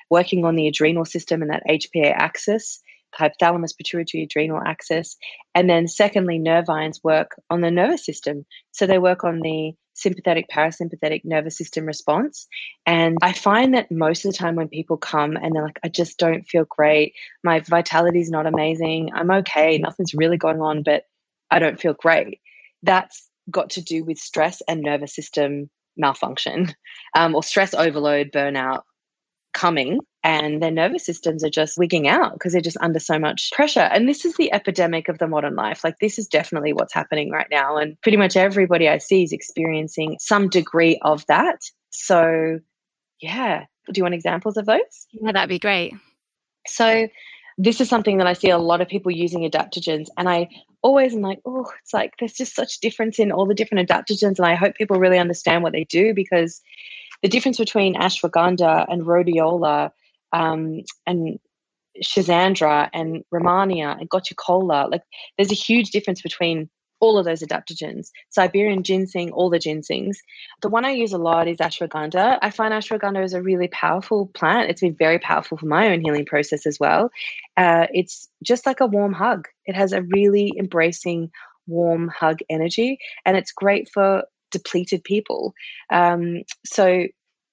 [0.09, 2.83] working on the adrenal system and that HPA axis
[3.19, 5.17] hypothalamus pituitary adrenal axis.
[5.55, 8.45] And then, secondly, nervines work on the nervous system.
[8.73, 12.47] So they work on the sympathetic parasympathetic nervous system response.
[12.85, 15.89] And I find that most of the time when people come and they're like, I
[15.89, 20.83] just don't feel great, my vitality is not amazing, I'm okay, nothing's really going on,
[20.83, 21.05] but
[21.51, 22.41] I don't feel great.
[22.83, 26.75] That's got to do with stress and nervous system malfunction
[27.17, 28.83] um, or stress overload, burnout
[29.55, 33.53] coming and their nervous systems are just wigging out because they're just under so much
[33.53, 33.79] pressure.
[33.79, 35.85] And this is the epidemic of the modern life.
[35.85, 37.77] Like, this is definitely what's happening right now.
[37.77, 41.61] And pretty much everybody I see is experiencing some degree of that.
[41.91, 42.59] So,
[43.21, 43.67] yeah.
[43.87, 44.81] Do you want examples of those?
[45.13, 45.95] Yeah, that'd be great.
[46.67, 47.07] So,
[47.57, 50.09] this is something that I see a lot of people using adaptogens.
[50.19, 50.49] And I
[50.83, 54.39] always am like, oh, it's like there's just such difference in all the different adaptogens.
[54.39, 56.61] And I hope people really understand what they do because
[57.23, 59.93] the difference between ashwagandha and rhodiola
[60.33, 61.39] um, and
[62.03, 64.89] Schisandra and Rehmannia and Gotu kola.
[64.91, 65.03] Like
[65.37, 66.69] there's a huge difference between
[67.01, 68.11] all of those adaptogens.
[68.31, 70.17] Siberian ginseng, all the ginsengs.
[70.63, 72.39] The one I use a lot is ashwagandha.
[72.41, 74.71] I find ashwagandha is a really powerful plant.
[74.71, 77.11] It's been very powerful for my own healing process as well.
[77.57, 79.47] Uh, it's just like a warm hug.
[79.67, 81.31] It has a really embracing,
[81.67, 85.53] warm hug energy, and it's great for depleted people.
[85.91, 87.07] Um, so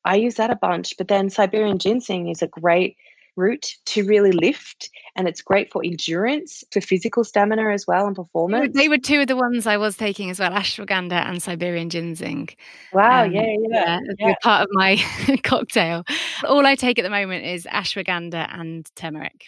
[0.06, 0.96] I use that a bunch.
[0.98, 2.98] But then Siberian ginseng is a great
[3.36, 8.16] root to really lift and it's great for endurance for physical stamina as well and
[8.16, 11.90] performance they were two of the ones i was taking as well ashwagandha and siberian
[11.90, 12.48] ginseng
[12.94, 14.36] wow um, yeah yeah, yeah, yeah.
[14.44, 14.98] part of my
[15.44, 16.04] cocktail
[16.48, 19.46] all i take at the moment is ashwagandha and turmeric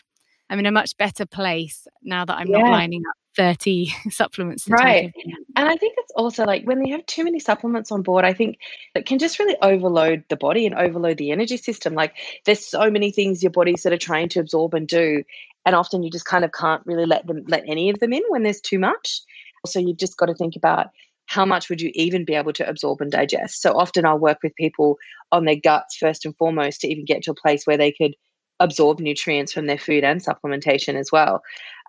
[0.50, 2.60] i'm in a much better place now that i'm yeah.
[2.60, 5.14] not lining up 30 supplements right.
[5.56, 8.34] and i think it's also like when you have too many supplements on board i
[8.34, 8.58] think
[8.96, 11.94] it can just really overload the body and overload the energy system.
[11.94, 12.14] Like
[12.46, 15.24] there's so many things your body's sort of trying to absorb and do
[15.66, 18.24] and often you just kind of can't really let them let any of them in
[18.30, 19.22] when there's too much.
[19.66, 20.88] So you've just got to think about
[21.28, 23.62] how much would you even be able to absorb and digest.
[23.62, 24.98] So often i'll work with people
[25.32, 28.16] on their guts first and foremost to even get to a place where they could
[28.60, 31.42] absorb nutrients from their food and supplementation as well.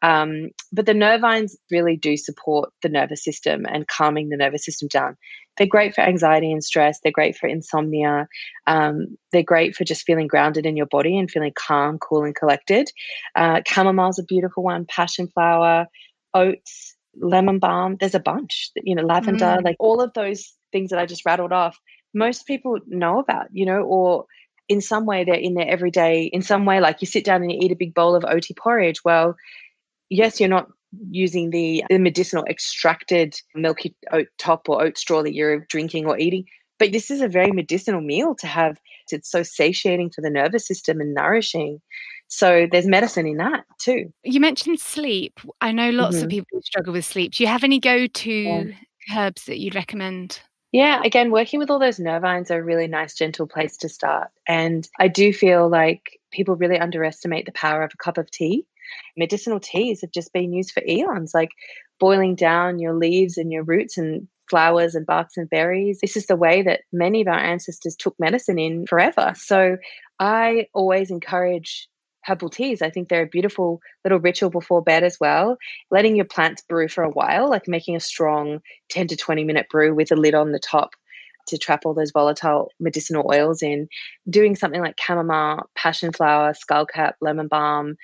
[0.02, 4.88] Um, but the nervines really do support the nervous system and calming the nervous system
[4.88, 5.16] down.
[5.56, 7.00] They're great for anxiety and stress.
[7.00, 8.28] They're great for insomnia.
[8.66, 12.34] Um, they're great for just feeling grounded in your body and feeling calm, cool, and
[12.34, 12.90] collected.
[13.34, 14.84] Uh, chamomile's a beautiful one.
[14.86, 15.86] Passion flower,
[16.34, 17.96] oats, lemon balm.
[17.98, 18.70] There's a bunch.
[18.76, 19.44] You know, lavender.
[19.44, 19.64] Mm.
[19.64, 21.78] Like all of those things that I just rattled off.
[22.12, 23.46] Most people know about.
[23.52, 24.26] You know, or
[24.68, 27.40] in some way they're in there every day in some way like you sit down
[27.40, 29.36] and you eat a big bowl of oaty porridge well
[30.10, 30.68] yes you're not
[31.10, 36.18] using the, the medicinal extracted milky oat top or oat straw that you're drinking or
[36.18, 36.44] eating
[36.78, 38.78] but this is a very medicinal meal to have
[39.10, 41.80] it's so satiating for the nervous system and nourishing
[42.28, 46.24] so there's medicine in that too you mentioned sleep i know lots mm-hmm.
[46.24, 48.64] of people struggle with sleep do you have any go-to yeah.
[49.16, 50.40] herbs that you'd recommend
[50.72, 54.28] yeah, again, working with all those nervines are a really nice, gentle place to start.
[54.46, 58.66] And I do feel like people really underestimate the power of a cup of tea.
[59.16, 61.50] Medicinal teas have just been used for eons, like
[61.98, 65.98] boiling down your leaves and your roots and flowers and barks and berries.
[66.00, 69.32] This is the way that many of our ancestors took medicine in forever.
[69.36, 69.76] So
[70.20, 71.88] I always encourage
[72.24, 72.82] herbal teas.
[72.82, 75.56] I think they're a beautiful little ritual before bed as well.
[75.90, 79.66] Letting your plants brew for a while, like making a strong 10 to 20 minute
[79.70, 80.90] brew with a lid on the top
[81.48, 83.88] to trap all those volatile medicinal oils in.
[84.28, 87.96] Doing something like chamomile, passion flower, skullcap, lemon balm,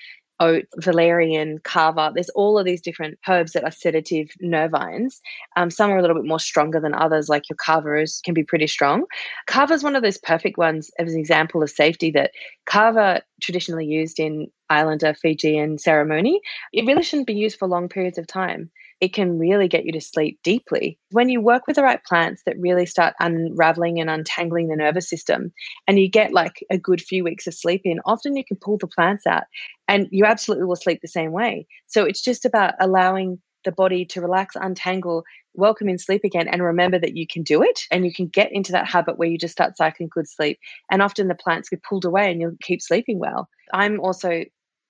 [0.43, 2.11] oat, valerian, kava.
[2.13, 5.21] There's all of these different herbs that are sedative nervines.
[5.57, 8.43] Um, some are a little bit more stronger than others, like your is, can be
[8.43, 9.05] pretty strong.
[9.47, 12.33] Kava is one of those perfect ones as an example of safety that
[12.67, 16.41] kava traditionally used in Islander, Fijian ceremony.
[16.73, 18.71] It really shouldn't be used for long periods of time
[19.03, 20.97] it can really get you to sleep deeply.
[21.11, 25.11] When you work with the right plants that really start unraveling and untangling the nervous
[25.11, 25.53] system,
[25.89, 28.79] and you get like a good few weeks of sleep in, often you can pull
[28.79, 29.43] the plants out
[29.89, 31.67] and you absolutely will sleep the same way.
[31.89, 36.63] So it's just about allowing the body to relax, untangle, welcome in sleep again, and
[36.63, 39.37] remember that you can do it and you can get into that habit where you
[39.37, 40.61] just start cycling good sleep.
[40.93, 43.49] And often the plants get pulled away and you'll keep sleeping well.
[43.75, 44.45] I'm also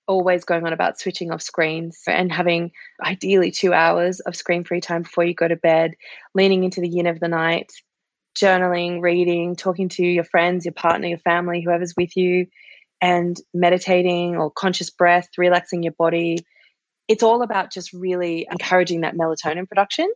[0.07, 2.71] always going on about switching off screens and having
[3.03, 5.93] ideally two hours of screen free time before you go to bed,
[6.33, 7.71] leaning into the yin of the night,
[8.37, 12.47] journaling, reading, talking to your friends, your partner, your family, whoever's with you,
[13.01, 16.37] and meditating or conscious breath, relaxing your body.
[17.07, 20.11] It's all about just really encouraging that melatonin production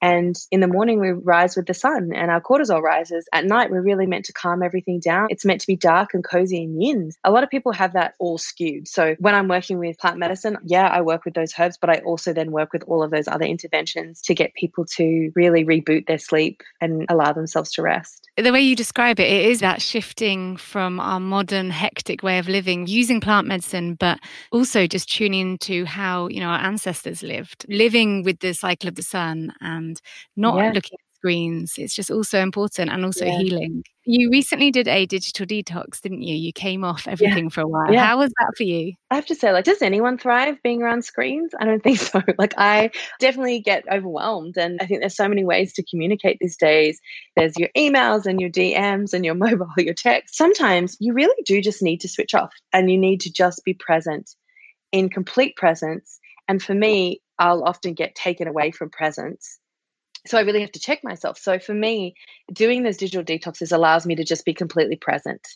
[0.00, 3.28] and in the morning, we rise with the sun and our cortisol rises.
[3.32, 5.26] At night, we're really meant to calm everything down.
[5.30, 7.10] It's meant to be dark and cozy and yin.
[7.24, 8.88] A lot of people have that all skewed.
[8.88, 12.00] So when I'm working with plant medicine, yeah, I work with those herbs, but I
[12.00, 16.06] also then work with all of those other interventions to get people to really reboot
[16.06, 18.28] their sleep and allow themselves to rest.
[18.36, 22.48] The way you describe it, it is that shifting from our modern hectic way of
[22.48, 24.20] living, using plant medicine, but
[24.52, 28.94] also just tuning into how, you know, our ancestors lived, living with the cycle of
[28.94, 30.00] the sun and and
[30.36, 30.72] not yeah.
[30.72, 31.74] looking at screens.
[31.78, 33.38] It's just also important and also yeah.
[33.38, 33.82] healing.
[34.04, 36.34] You recently did a digital detox, didn't you?
[36.34, 37.50] You came off everything yeah.
[37.50, 37.92] for a while.
[37.92, 38.06] Yeah.
[38.06, 38.94] How was that for you?
[39.10, 41.52] I have to say, like, does anyone thrive being around screens?
[41.60, 42.22] I don't think so.
[42.38, 44.56] Like, I definitely get overwhelmed.
[44.56, 47.00] And I think there's so many ways to communicate these days.
[47.36, 50.36] There's your emails and your DMs and your mobile, your text.
[50.36, 53.74] Sometimes you really do just need to switch off and you need to just be
[53.74, 54.30] present
[54.92, 56.18] in complete presence.
[56.46, 59.58] And for me, I'll often get taken away from presence.
[60.28, 61.38] So I really have to check myself.
[61.38, 62.14] So for me,
[62.52, 65.46] doing those digital detoxes allows me to just be completely present.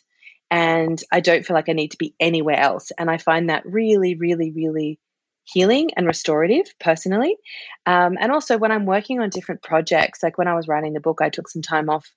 [0.49, 2.91] And I don't feel like I need to be anywhere else.
[2.97, 4.99] And I find that really, really, really
[5.45, 7.37] healing and restorative personally.
[7.85, 10.99] Um, and also when I'm working on different projects, like when I was writing the
[10.99, 12.07] book, I took some time off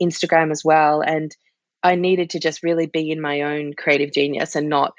[0.00, 1.00] Instagram as well.
[1.00, 1.34] And
[1.82, 4.92] I needed to just really be in my own creative genius and not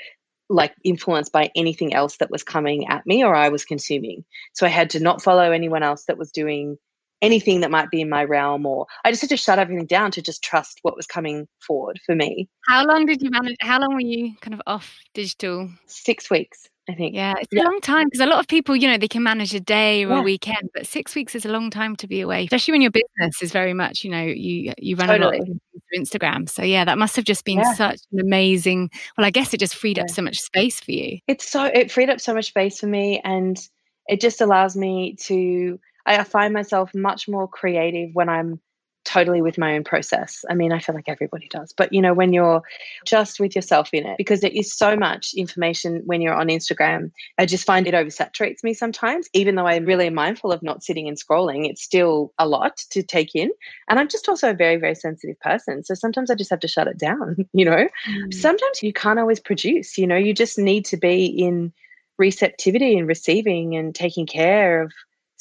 [0.50, 4.24] like influenced by anything else that was coming at me or I was consuming.
[4.54, 6.78] So I had to not follow anyone else that was doing
[7.22, 10.12] anything that might be in my realm or I just had to shut everything down
[10.12, 12.48] to just trust what was coming forward for me.
[12.68, 15.70] How long did you manage how long were you kind of off digital?
[15.88, 16.70] 6 weeks.
[16.90, 17.16] I think.
[17.16, 17.64] Yeah, it's yeah.
[17.64, 20.06] a long time because a lot of people, you know, they can manage a day
[20.06, 20.20] or yeah.
[20.20, 22.92] a weekend, but six weeks is a long time to be away, especially when your
[22.92, 25.38] business is very much, you know, you you run totally.
[25.38, 26.50] a lot through Instagram.
[26.50, 27.74] So yeah, that must have just been yeah.
[27.74, 28.90] such an amazing.
[29.18, 31.20] Well, I guess it just freed up so much space for you.
[31.28, 33.60] It's so it freed up so much space for me, and
[34.08, 38.60] it just allows me to I find myself much more creative when I'm
[39.08, 40.44] totally with my own process.
[40.50, 42.62] I mean, I feel like everybody does, but you know, when you're
[43.06, 47.12] just with yourself in it, because there is so much information when you're on Instagram,
[47.38, 49.30] I just find it oversaturates me sometimes.
[49.34, 53.02] Even though I'm really mindful of not sitting and scrolling, it's still a lot to
[53.02, 53.50] take in.
[53.88, 55.86] And I'm just also a very, very sensitive person.
[55.86, 57.88] So sometimes I just have to shut it down, you know?
[58.10, 58.34] Mm.
[58.34, 61.72] Sometimes you can't always produce, you know, you just need to be in
[62.18, 64.92] receptivity and receiving and taking care of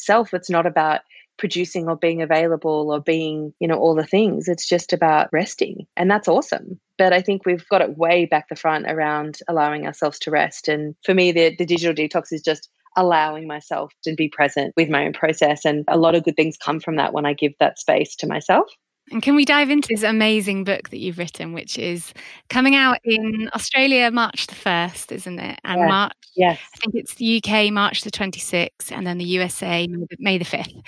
[0.07, 0.33] self.
[0.33, 1.01] It's not about
[1.39, 4.49] producing or being available or being, you know, all the things.
[4.49, 5.87] It's just about resting.
[5.97, 6.81] And that's awesome.
[6.99, 10.69] But I think we've got it way back the front around allowing ourselves to rest.
[10.69, 14.89] And for me, the, the digital detox is just allowing myself to be present with
[14.89, 15.67] my own process.
[15.67, 18.27] And a lot of good things come from that when I give that space to
[18.27, 18.67] myself.
[19.11, 22.13] And can we dive into this amazing book that you've written, which is
[22.51, 25.61] coming out in Australia March the 1st, isn't it?
[25.63, 25.87] And yeah.
[25.87, 26.59] March, yes.
[26.75, 29.87] I think it's the UK March the 26th, and then the USA
[30.19, 30.83] May the 5th.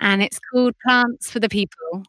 [0.00, 2.02] And it's called Plants for the People.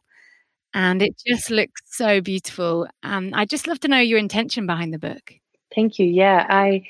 [0.74, 2.88] And it just looks so beautiful.
[3.02, 5.34] Um, I'd just love to know your intention behind the book.
[5.74, 6.06] Thank you.
[6.06, 6.82] Yeah, I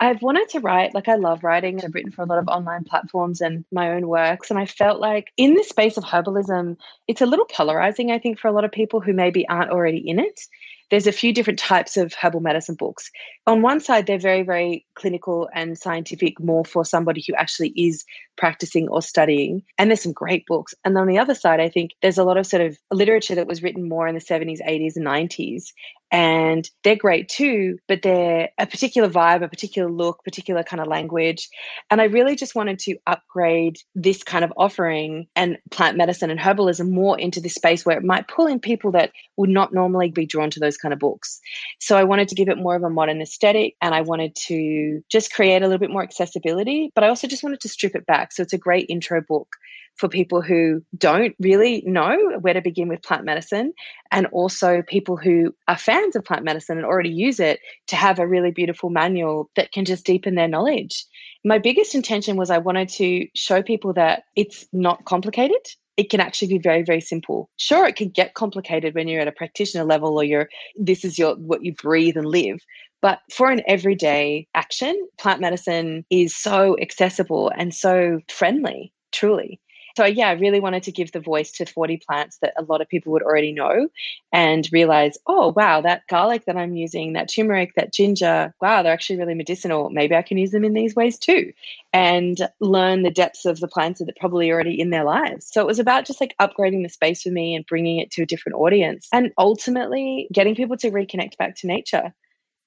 [0.00, 1.82] I've wanted to write, like, I love writing.
[1.82, 4.50] I've written for a lot of online platforms and my own works.
[4.50, 6.76] And I felt like in the space of herbalism,
[7.08, 10.08] it's a little polarizing, I think, for a lot of people who maybe aren't already
[10.08, 10.40] in it
[10.90, 13.10] there's a few different types of herbal medicine books.
[13.46, 18.04] On one side, they're very, very clinical and scientific, more for somebody who actually is
[18.36, 19.62] practicing or studying.
[19.76, 20.74] And there's some great books.
[20.84, 23.46] And on the other side, I think there's a lot of sort of literature that
[23.46, 25.72] was written more in the 70s, 80s, and 90s.
[26.10, 30.86] And they're great too, but they're a particular vibe, a particular look, particular kind of
[30.86, 31.48] language.
[31.90, 36.40] And I really just wanted to upgrade this kind of offering and plant medicine and
[36.40, 40.10] herbalism more into this space where it might pull in people that would not normally
[40.10, 41.40] be drawn to those kind of books.
[41.78, 45.02] So I wanted to give it more of a modern aesthetic and I wanted to
[45.10, 48.06] just create a little bit more accessibility, but I also just wanted to strip it
[48.06, 48.32] back.
[48.32, 49.48] So it's a great intro book
[49.98, 53.72] for people who don't really know where to begin with plant medicine
[54.10, 58.18] and also people who are fans of plant medicine and already use it to have
[58.18, 61.04] a really beautiful manual that can just deepen their knowledge.
[61.44, 65.60] My biggest intention was I wanted to show people that it's not complicated.
[65.96, 67.50] It can actually be very very simple.
[67.56, 71.18] Sure it can get complicated when you're at a practitioner level or you're this is
[71.18, 72.58] your what you breathe and live
[73.00, 79.60] but for an everyday action plant medicine is so accessible and so friendly truly
[79.96, 82.80] so yeah, I really wanted to give the voice to 40 plants that a lot
[82.80, 83.88] of people would already know
[84.32, 88.92] and realize, oh wow, that garlic that I'm using, that turmeric, that ginger, wow, they're
[88.92, 89.90] actually really medicinal.
[89.90, 91.52] Maybe I can use them in these ways too.
[91.92, 95.48] And learn the depths of the plants that are probably already in their lives.
[95.50, 98.22] So it was about just like upgrading the space for me and bringing it to
[98.22, 102.12] a different audience and ultimately getting people to reconnect back to nature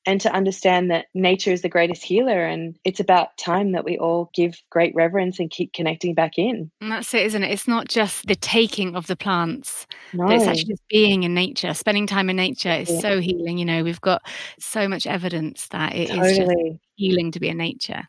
[0.05, 3.97] and to understand that nature is the greatest healer and it's about time that we
[3.97, 7.67] all give great reverence and keep connecting back in and that's it isn't it it's
[7.67, 10.29] not just the taking of the plants no.
[10.29, 12.99] it's actually just being in nature spending time in nature is yeah.
[12.99, 14.21] so healing you know we've got
[14.59, 16.29] so much evidence that it totally.
[16.29, 16.51] is just
[16.95, 18.07] healing to be in nature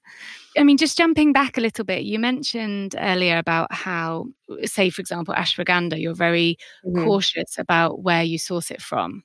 [0.57, 4.27] I mean, just jumping back a little bit, you mentioned earlier about how,
[4.65, 7.05] say, for example, ashwagandha, you're very mm-hmm.
[7.05, 9.25] cautious about where you source it from.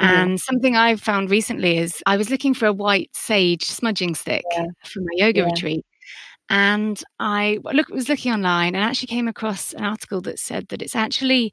[0.00, 4.44] And something I've found recently is I was looking for a white sage smudging stick
[4.52, 4.66] yeah.
[4.84, 5.46] for my yoga yeah.
[5.46, 5.84] retreat.
[6.48, 10.82] And I look, was looking online and actually came across an article that said that
[10.82, 11.52] it's actually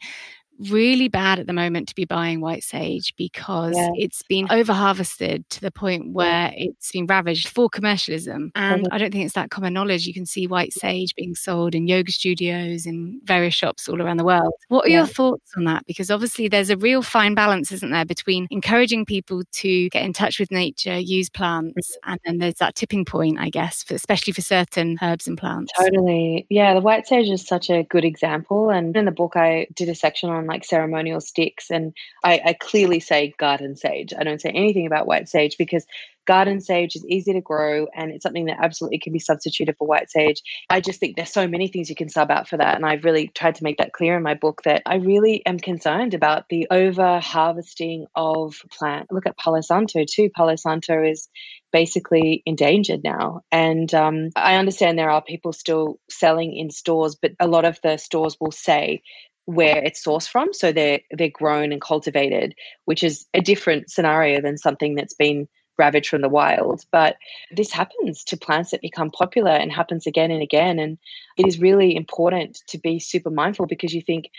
[0.69, 3.89] really bad at the moment to be buying white sage because yeah.
[3.95, 8.51] it's been over harvested to the point where it's been ravaged for commercialism.
[8.55, 8.93] And mm-hmm.
[8.93, 10.05] I don't think it's that common knowledge.
[10.05, 14.17] You can see white sage being sold in yoga studios in various shops all around
[14.17, 14.53] the world.
[14.69, 14.97] What are yeah.
[14.97, 15.85] your thoughts on that?
[15.85, 20.13] Because obviously there's a real fine balance, isn't there, between encouraging people to get in
[20.13, 22.11] touch with nature, use plants, mm-hmm.
[22.11, 25.71] and then there's that tipping point, I guess, for, especially for certain herbs and plants.
[25.77, 26.45] Totally.
[26.49, 28.69] Yeah, the white sage is such a good example.
[28.69, 31.69] And in the book, I did a section on on like ceremonial sticks.
[31.69, 31.93] And
[32.23, 34.13] I, I clearly say garden sage.
[34.17, 35.85] I don't say anything about white sage because
[36.25, 39.87] garden sage is easy to grow and it's something that absolutely can be substituted for
[39.87, 40.43] white sage.
[40.69, 42.75] I just think there's so many things you can sub out for that.
[42.75, 45.57] And I've really tried to make that clear in my book that I really am
[45.57, 49.07] concerned about the over harvesting of plant.
[49.11, 50.29] Look at Palo Santo too.
[50.35, 51.29] Palo Santo is
[51.71, 53.41] basically endangered now.
[53.51, 57.79] And um, I understand there are people still selling in stores, but a lot of
[57.83, 59.01] the stores will say
[59.47, 60.53] where it's sourced from.
[60.53, 62.53] So they're they're grown and cultivated,
[62.85, 66.83] which is a different scenario than something that's been ravaged from the wild.
[66.91, 67.15] But
[67.51, 70.79] this happens to plants that become popular and happens again and again.
[70.79, 70.97] And
[71.37, 74.29] it is really important to be super mindful because you think,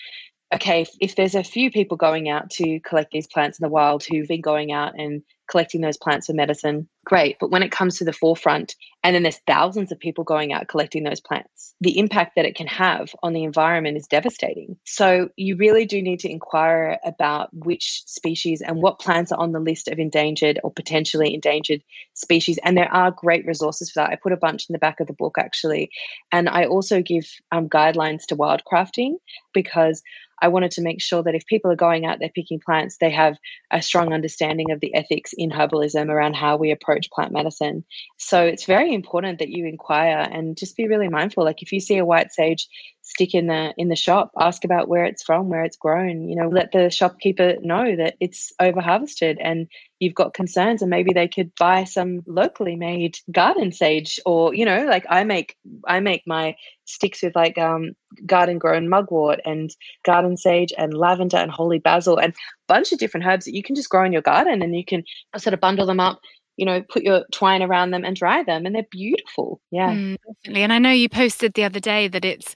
[0.53, 3.71] okay, if, if there's a few people going out to collect these plants in the
[3.71, 7.39] wild who've been going out and collecting those plants for medicine, great.
[7.41, 10.69] But when it comes to the forefront, and then there's thousands of people going out
[10.69, 14.77] collecting those plants, the impact that it can have on the environment is devastating.
[14.85, 19.53] So you really do need to inquire about which species and what plants are on
[19.53, 21.83] the list of endangered or potentially endangered
[22.15, 22.59] species.
[22.63, 24.11] And there are great resources for that.
[24.11, 25.91] I put a bunch in the back of the book actually.
[26.33, 29.15] And I also give um, guidelines to wildcrafting
[29.55, 30.03] because
[30.41, 33.11] I wanted to make sure that if people are going out there picking plants, they
[33.11, 33.37] have
[33.71, 37.85] a strong understanding of the ethics in herbalism around how we approach plant medicine.
[38.19, 41.45] So it's very important that you inquire and just be really mindful.
[41.45, 42.69] Like if you see a white sage
[43.09, 46.29] stick in the in the shop, ask about where it's from, where it's grown.
[46.29, 49.67] You know, let the shopkeeper know that it's over harvested and
[49.99, 54.65] you've got concerns and maybe they could buy some locally made garden sage or you
[54.65, 55.57] know like i make
[55.89, 56.55] i make my
[56.85, 57.93] sticks with like um
[58.25, 62.37] garden grown mugwort and garden sage and lavender and holy basil and a
[62.69, 65.03] bunch of different herbs that you can just grow in your garden and you can
[65.37, 66.21] sort of bundle them up
[66.59, 69.61] you know, put your twine around them and dry them, and they're beautiful.
[69.71, 70.65] Yeah, mm, definitely.
[70.65, 72.53] And I know you posted the other day that it's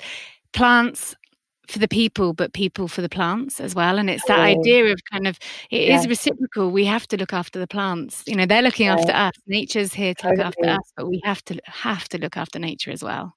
[0.53, 1.17] plants
[1.69, 4.43] for the people but people for the plants as well and it's that oh.
[4.43, 5.39] idea of kind of
[5.71, 5.99] it yeah.
[5.99, 8.95] is reciprocal we have to look after the plants you know they're looking yeah.
[8.95, 10.37] after us nature's here to totally.
[10.39, 13.35] look after us but we have to have to look after nature as well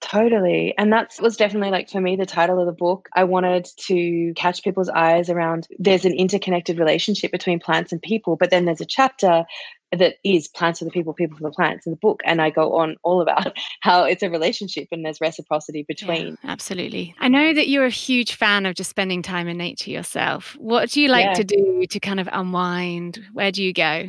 [0.00, 0.74] Totally.
[0.78, 3.10] And that was definitely like for me the title of the book.
[3.14, 8.36] I wanted to catch people's eyes around there's an interconnected relationship between plants and people,
[8.36, 9.44] but then there's a chapter
[9.92, 12.20] that is plants for the people, people for the plants in the book.
[12.24, 16.38] And I go on all about how it's a relationship and there's reciprocity between.
[16.42, 17.14] Yeah, absolutely.
[17.18, 20.56] I know that you're a huge fan of just spending time in nature yourself.
[20.58, 21.34] What do you like yeah.
[21.34, 23.20] to do to kind of unwind?
[23.32, 24.06] Where do you go?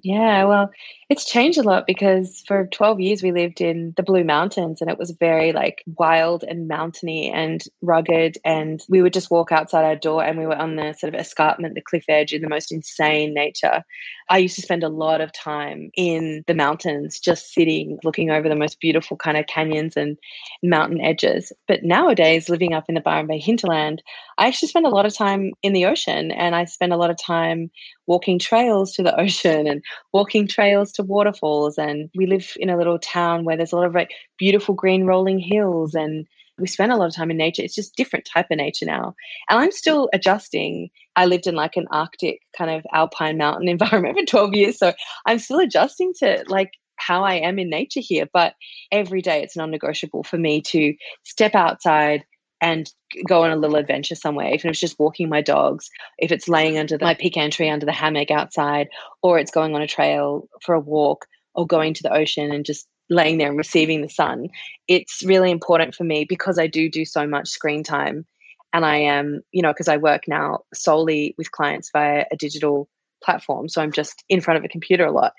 [0.00, 0.70] Yeah, well,
[1.10, 4.88] it's changed a lot because for 12 years we lived in the Blue Mountains and
[4.88, 8.38] it was very like wild and mountainy and rugged.
[8.44, 11.18] And we would just walk outside our door and we were on the sort of
[11.20, 13.82] escarpment, the cliff edge in the most insane nature.
[14.30, 18.48] I used to spend a lot of time in the mountains, just sitting, looking over
[18.48, 20.16] the most beautiful kind of canyons and
[20.62, 21.50] mountain edges.
[21.66, 24.02] But nowadays, living up in the Byron Bay hinterland,
[24.38, 27.10] I actually spend a lot of time in the ocean and I spend a lot
[27.10, 27.70] of time
[28.06, 29.82] walking trails to the ocean and
[30.12, 31.76] walking trails to waterfalls.
[31.76, 35.04] And we live in a little town where there's a lot of like beautiful green
[35.04, 36.26] rolling hills and
[36.58, 37.62] we spend a lot of time in nature.
[37.62, 39.14] It's just different type of nature now.
[39.48, 40.88] And I'm still adjusting.
[41.16, 44.78] I lived in like an Arctic kind of alpine mountain environment for 12 years.
[44.78, 44.92] So
[45.26, 48.26] I'm still adjusting to like how I am in nature here.
[48.32, 48.54] But
[48.92, 52.24] every day it's non negotiable for me to step outside
[52.60, 52.90] and
[53.26, 56.78] go on a little adventure somewhere, if it's just walking my dogs, if it's laying
[56.78, 58.88] under the, my pecan tree under the hammock outside,
[59.22, 62.64] or it's going on a trail for a walk, or going to the ocean and
[62.64, 64.48] just laying there and receiving the sun.
[64.86, 68.26] It's really important for me because I do do so much screen time.
[68.72, 72.88] And I am, you know, because I work now solely with clients via a digital
[73.24, 73.68] platform.
[73.68, 75.32] So I'm just in front of a computer a lot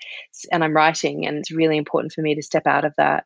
[0.50, 1.26] and I'm writing.
[1.26, 3.24] And it's really important for me to step out of that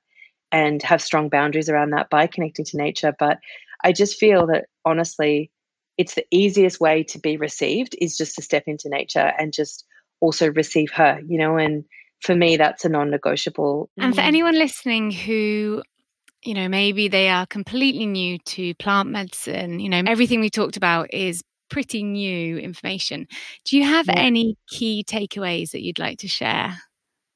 [0.52, 3.14] and have strong boundaries around that by connecting to nature.
[3.18, 3.38] But
[3.84, 5.50] I just feel that honestly,
[5.96, 9.84] it's the easiest way to be received is just to step into nature and just
[10.20, 11.84] also receive her, you know, and
[12.20, 13.90] for me, that's a non negotiable.
[13.98, 14.26] And for mm.
[14.26, 15.82] anyone listening who
[16.42, 19.80] you know, maybe they are completely new to plant medicine.
[19.80, 23.26] You know, everything we talked about is pretty new information.
[23.64, 24.18] Do you have yeah.
[24.18, 26.76] any key takeaways that you'd like to share?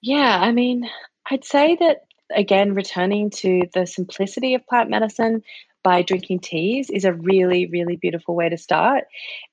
[0.03, 0.89] Yeah, I mean,
[1.31, 2.03] I'd say that
[2.35, 5.43] again, returning to the simplicity of plant medicine
[5.83, 9.05] by drinking teas is a really, really beautiful way to start.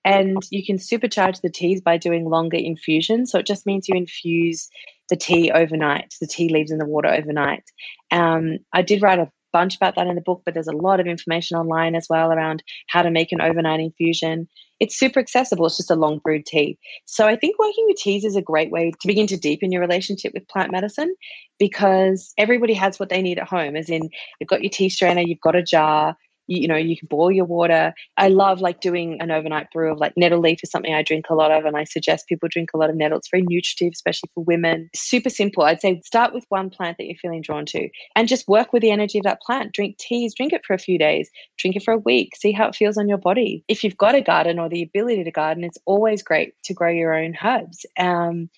[0.03, 3.32] And you can supercharge the teas by doing longer infusions.
[3.32, 4.69] So it just means you infuse
[5.09, 7.63] the tea overnight, the tea leaves in the water overnight.
[8.11, 10.99] Um, I did write a bunch about that in the book, but there's a lot
[10.99, 14.49] of information online as well around how to make an overnight infusion.
[14.81, 15.65] It's super accessible.
[15.65, 16.77] It's just a long brewed tea.
[17.05, 19.79] So I think working with teas is a great way to begin to deepen your
[19.79, 21.15] relationship with plant medicine
[21.57, 24.09] because everybody has what they need at home, as in
[24.41, 26.17] you've got your tea strainer, you've got a jar,
[26.47, 27.93] you, you, know, you can boil your water.
[28.17, 31.25] I love like doing an overnight brew of like nettle leaf is something I drink
[31.29, 33.17] a lot of, and I suggest people drink a lot of nettle.
[33.17, 34.89] It's very nutritive, especially for women.
[34.95, 35.63] Super simple.
[35.63, 38.81] I'd say start with one plant that you're feeling drawn to, and just work with
[38.81, 39.73] the energy of that plant.
[39.73, 42.67] Drink teas, drink it for a few days, drink it for a week, see how
[42.67, 43.63] it feels on your body.
[43.67, 46.91] If you've got a garden or the ability to garden, it's always great to grow
[46.91, 47.85] your own herbs.
[47.97, 48.49] Um,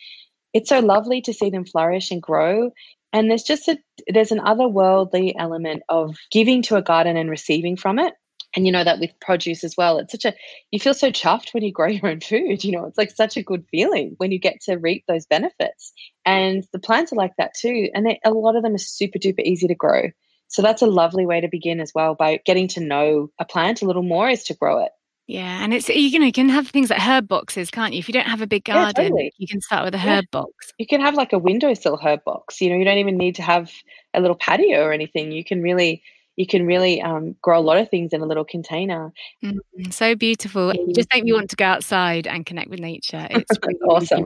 [0.54, 2.72] it's so lovely to see them flourish and grow
[3.14, 3.78] and there's just a
[4.08, 8.14] there's an otherworldly element of giving to a garden and receiving from it.
[8.56, 10.34] And you know that with produce as well it's such a
[10.72, 13.38] you feel so chuffed when you grow your own food you know it's like such
[13.38, 15.94] a good feeling when you get to reap those benefits.
[16.26, 19.20] And the plants are like that too and they, a lot of them are super
[19.20, 20.10] duper easy to grow.
[20.48, 23.82] So that's a lovely way to begin as well by getting to know a plant
[23.82, 24.92] a little more is to grow it
[25.28, 28.00] yeah, and it's you know you can have things like herb boxes, can't you?
[28.00, 29.34] If you don't have a big garden, yeah, totally.
[29.38, 30.40] you can start with a herb yeah.
[30.40, 30.72] box.
[30.78, 32.62] You can have like a windowsill herb box.
[32.62, 33.70] You know, you don't even need to have
[34.14, 35.34] a little patio or anything.
[35.34, 36.02] You can really
[36.38, 39.12] you can really um, grow a lot of things in a little container.
[39.44, 40.70] Mm, so beautiful.
[40.70, 43.28] It just make me want to go outside and connect with nature.
[43.32, 44.26] It's really awesome.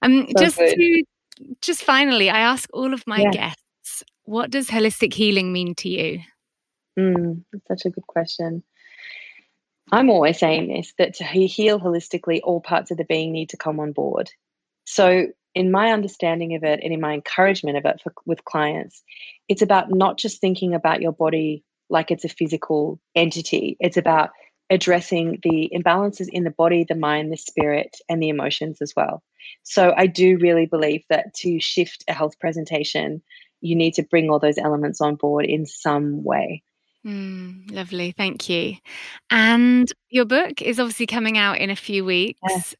[0.00, 0.74] Um, so just good.
[0.74, 1.04] to
[1.60, 3.30] just finally, I ask all of my yeah.
[3.30, 6.20] guests, what does holistic healing mean to you?
[6.98, 8.64] Mm, that's such a good question.
[9.92, 13.58] I'm always saying this that to heal holistically, all parts of the being need to
[13.58, 14.30] come on board.
[14.86, 19.02] So, in my understanding of it and in my encouragement of it for, with clients,
[19.50, 24.30] it's about not just thinking about your body like it's a physical entity, it's about
[24.70, 29.22] addressing the imbalances in the body, the mind, the spirit, and the emotions as well.
[29.62, 33.22] So, I do really believe that to shift a health presentation,
[33.60, 36.62] you need to bring all those elements on board in some way.
[37.06, 38.12] Mm, lovely.
[38.12, 38.76] Thank you.
[39.30, 42.74] And your book is obviously coming out in a few weeks.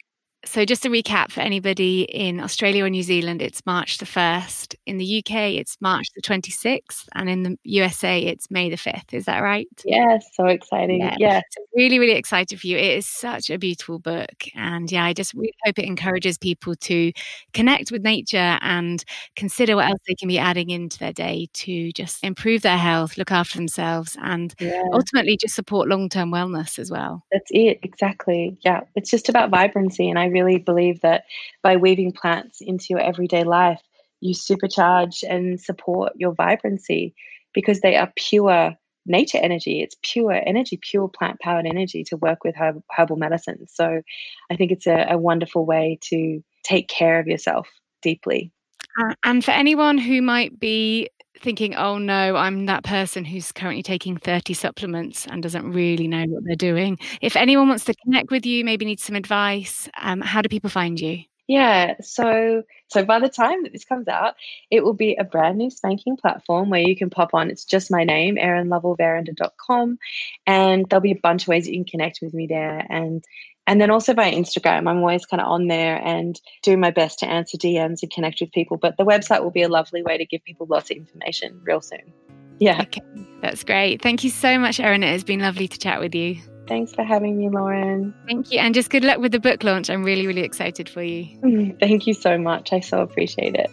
[0.44, 4.74] So, just a recap for anybody in Australia or New Zealand, it's March the 1st.
[4.86, 7.06] In the UK, it's March the 26th.
[7.14, 9.14] And in the USA, it's May the 5th.
[9.14, 9.68] Is that right?
[9.84, 10.98] Yes, so exciting.
[10.98, 11.14] Yeah.
[11.16, 11.40] yeah.
[11.52, 12.76] So really, really excited for you.
[12.76, 14.48] It is such a beautiful book.
[14.56, 17.12] And yeah, I just really hope it encourages people to
[17.52, 19.04] connect with nature and
[19.36, 23.16] consider what else they can be adding into their day to just improve their health,
[23.16, 24.82] look after themselves, and yeah.
[24.92, 27.24] ultimately just support long term wellness as well.
[27.30, 27.78] That's it.
[27.84, 28.56] Exactly.
[28.62, 28.80] Yeah.
[28.96, 30.10] It's just about vibrancy.
[30.10, 31.24] And I really believe that
[31.62, 33.80] by weaving plants into your everyday life,
[34.20, 37.14] you supercharge and support your vibrancy
[37.52, 38.74] because they are pure
[39.06, 39.80] nature energy.
[39.82, 43.66] It's pure energy, pure plant powered energy to work with herb, herbal medicine.
[43.68, 44.02] So
[44.50, 47.68] I think it's a, a wonderful way to take care of yourself
[48.00, 48.52] deeply.
[49.00, 51.08] Uh, and for anyone who might be
[51.42, 56.24] thinking, oh no, I'm that person who's currently taking 30 supplements and doesn't really know
[56.24, 56.98] what they're doing.
[57.20, 60.70] If anyone wants to connect with you, maybe needs some advice, um, how do people
[60.70, 61.24] find you?
[61.48, 64.34] Yeah, so so by the time that this comes out,
[64.70, 67.50] it will be a brand new spanking platform where you can pop on.
[67.50, 69.98] It's just my name, erinlovellverinder.com,
[70.46, 72.86] and there'll be a bunch of ways you can connect with me there.
[72.88, 73.24] And
[73.66, 77.20] and then also by Instagram, I'm always kind of on there and doing my best
[77.20, 78.76] to answer DMs and connect with people.
[78.76, 81.80] But the website will be a lovely way to give people lots of information real
[81.80, 82.12] soon.
[82.58, 82.82] Yeah.
[82.82, 83.02] Okay.
[83.40, 84.02] That's great.
[84.02, 85.02] Thank you so much, Erin.
[85.02, 86.40] It has been lovely to chat with you.
[86.68, 88.14] Thanks for having me, Lauren.
[88.26, 88.58] Thank you.
[88.58, 89.90] And just good luck with the book launch.
[89.90, 91.76] I'm really, really excited for you.
[91.80, 92.72] Thank you so much.
[92.72, 93.70] I so appreciate it.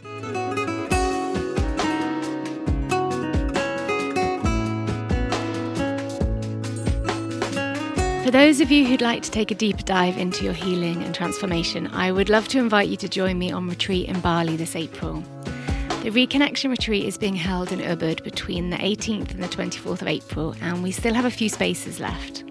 [8.29, 11.15] For those of you who'd like to take a deeper dive into your healing and
[11.15, 14.75] transformation, I would love to invite you to join me on retreat in Bali this
[14.75, 15.23] April.
[16.03, 20.07] The Reconnection Retreat is being held in Ubud between the 18th and the 24th of
[20.07, 22.43] April, and we still have a few spaces left.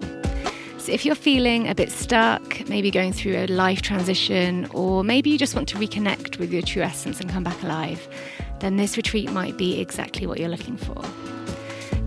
[0.79, 5.29] So if you're feeling a bit stuck, maybe going through a life transition, or maybe
[5.29, 8.05] you just want to reconnect with your true essence and come back alive,
[8.59, 11.01] then this retreat might be exactly what you're looking for.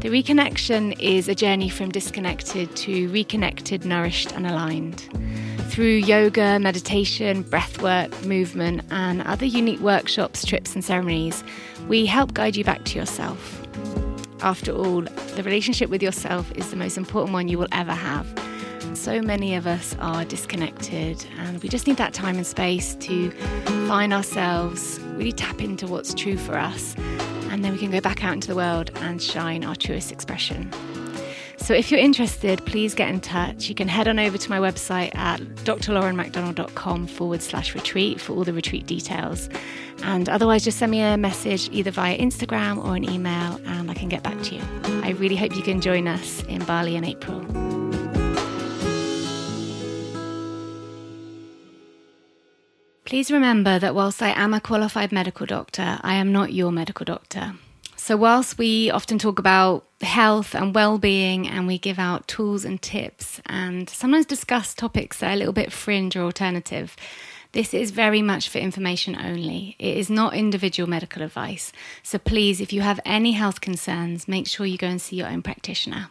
[0.02, 4.98] The reconnection is a journey from disconnected to reconnected, nourished, and aligned.
[5.70, 11.44] Through yoga, meditation, breathwork, movement, and other unique workshops, trips, and ceremonies,
[11.86, 13.64] we help guide you back to yourself.
[14.40, 18.26] After all, the relationship with yourself is the most important one you will ever have.
[18.94, 23.30] So many of us are disconnected, and we just need that time and space to
[23.86, 26.96] find ourselves, really tap into what's true for us,
[27.62, 30.68] and then we can go back out into the world and shine our truest expression.
[31.58, 33.68] So, if you're interested, please get in touch.
[33.68, 38.42] You can head on over to my website at drlaurenmcdonald.com forward slash retreat for all
[38.42, 39.48] the retreat details.
[40.02, 43.94] And otherwise, just send me a message either via Instagram or an email, and I
[43.94, 44.62] can get back to you.
[45.04, 47.81] I really hope you can join us in Bali in April.
[53.12, 57.04] Please remember that whilst I am a qualified medical doctor, I am not your medical
[57.04, 57.52] doctor.
[57.94, 62.64] So, whilst we often talk about health and well being and we give out tools
[62.64, 66.96] and tips and sometimes discuss topics that are a little bit fringe or alternative,
[67.52, 69.76] this is very much for information only.
[69.78, 71.70] It is not individual medical advice.
[72.02, 75.28] So, please, if you have any health concerns, make sure you go and see your
[75.28, 76.08] own practitioner.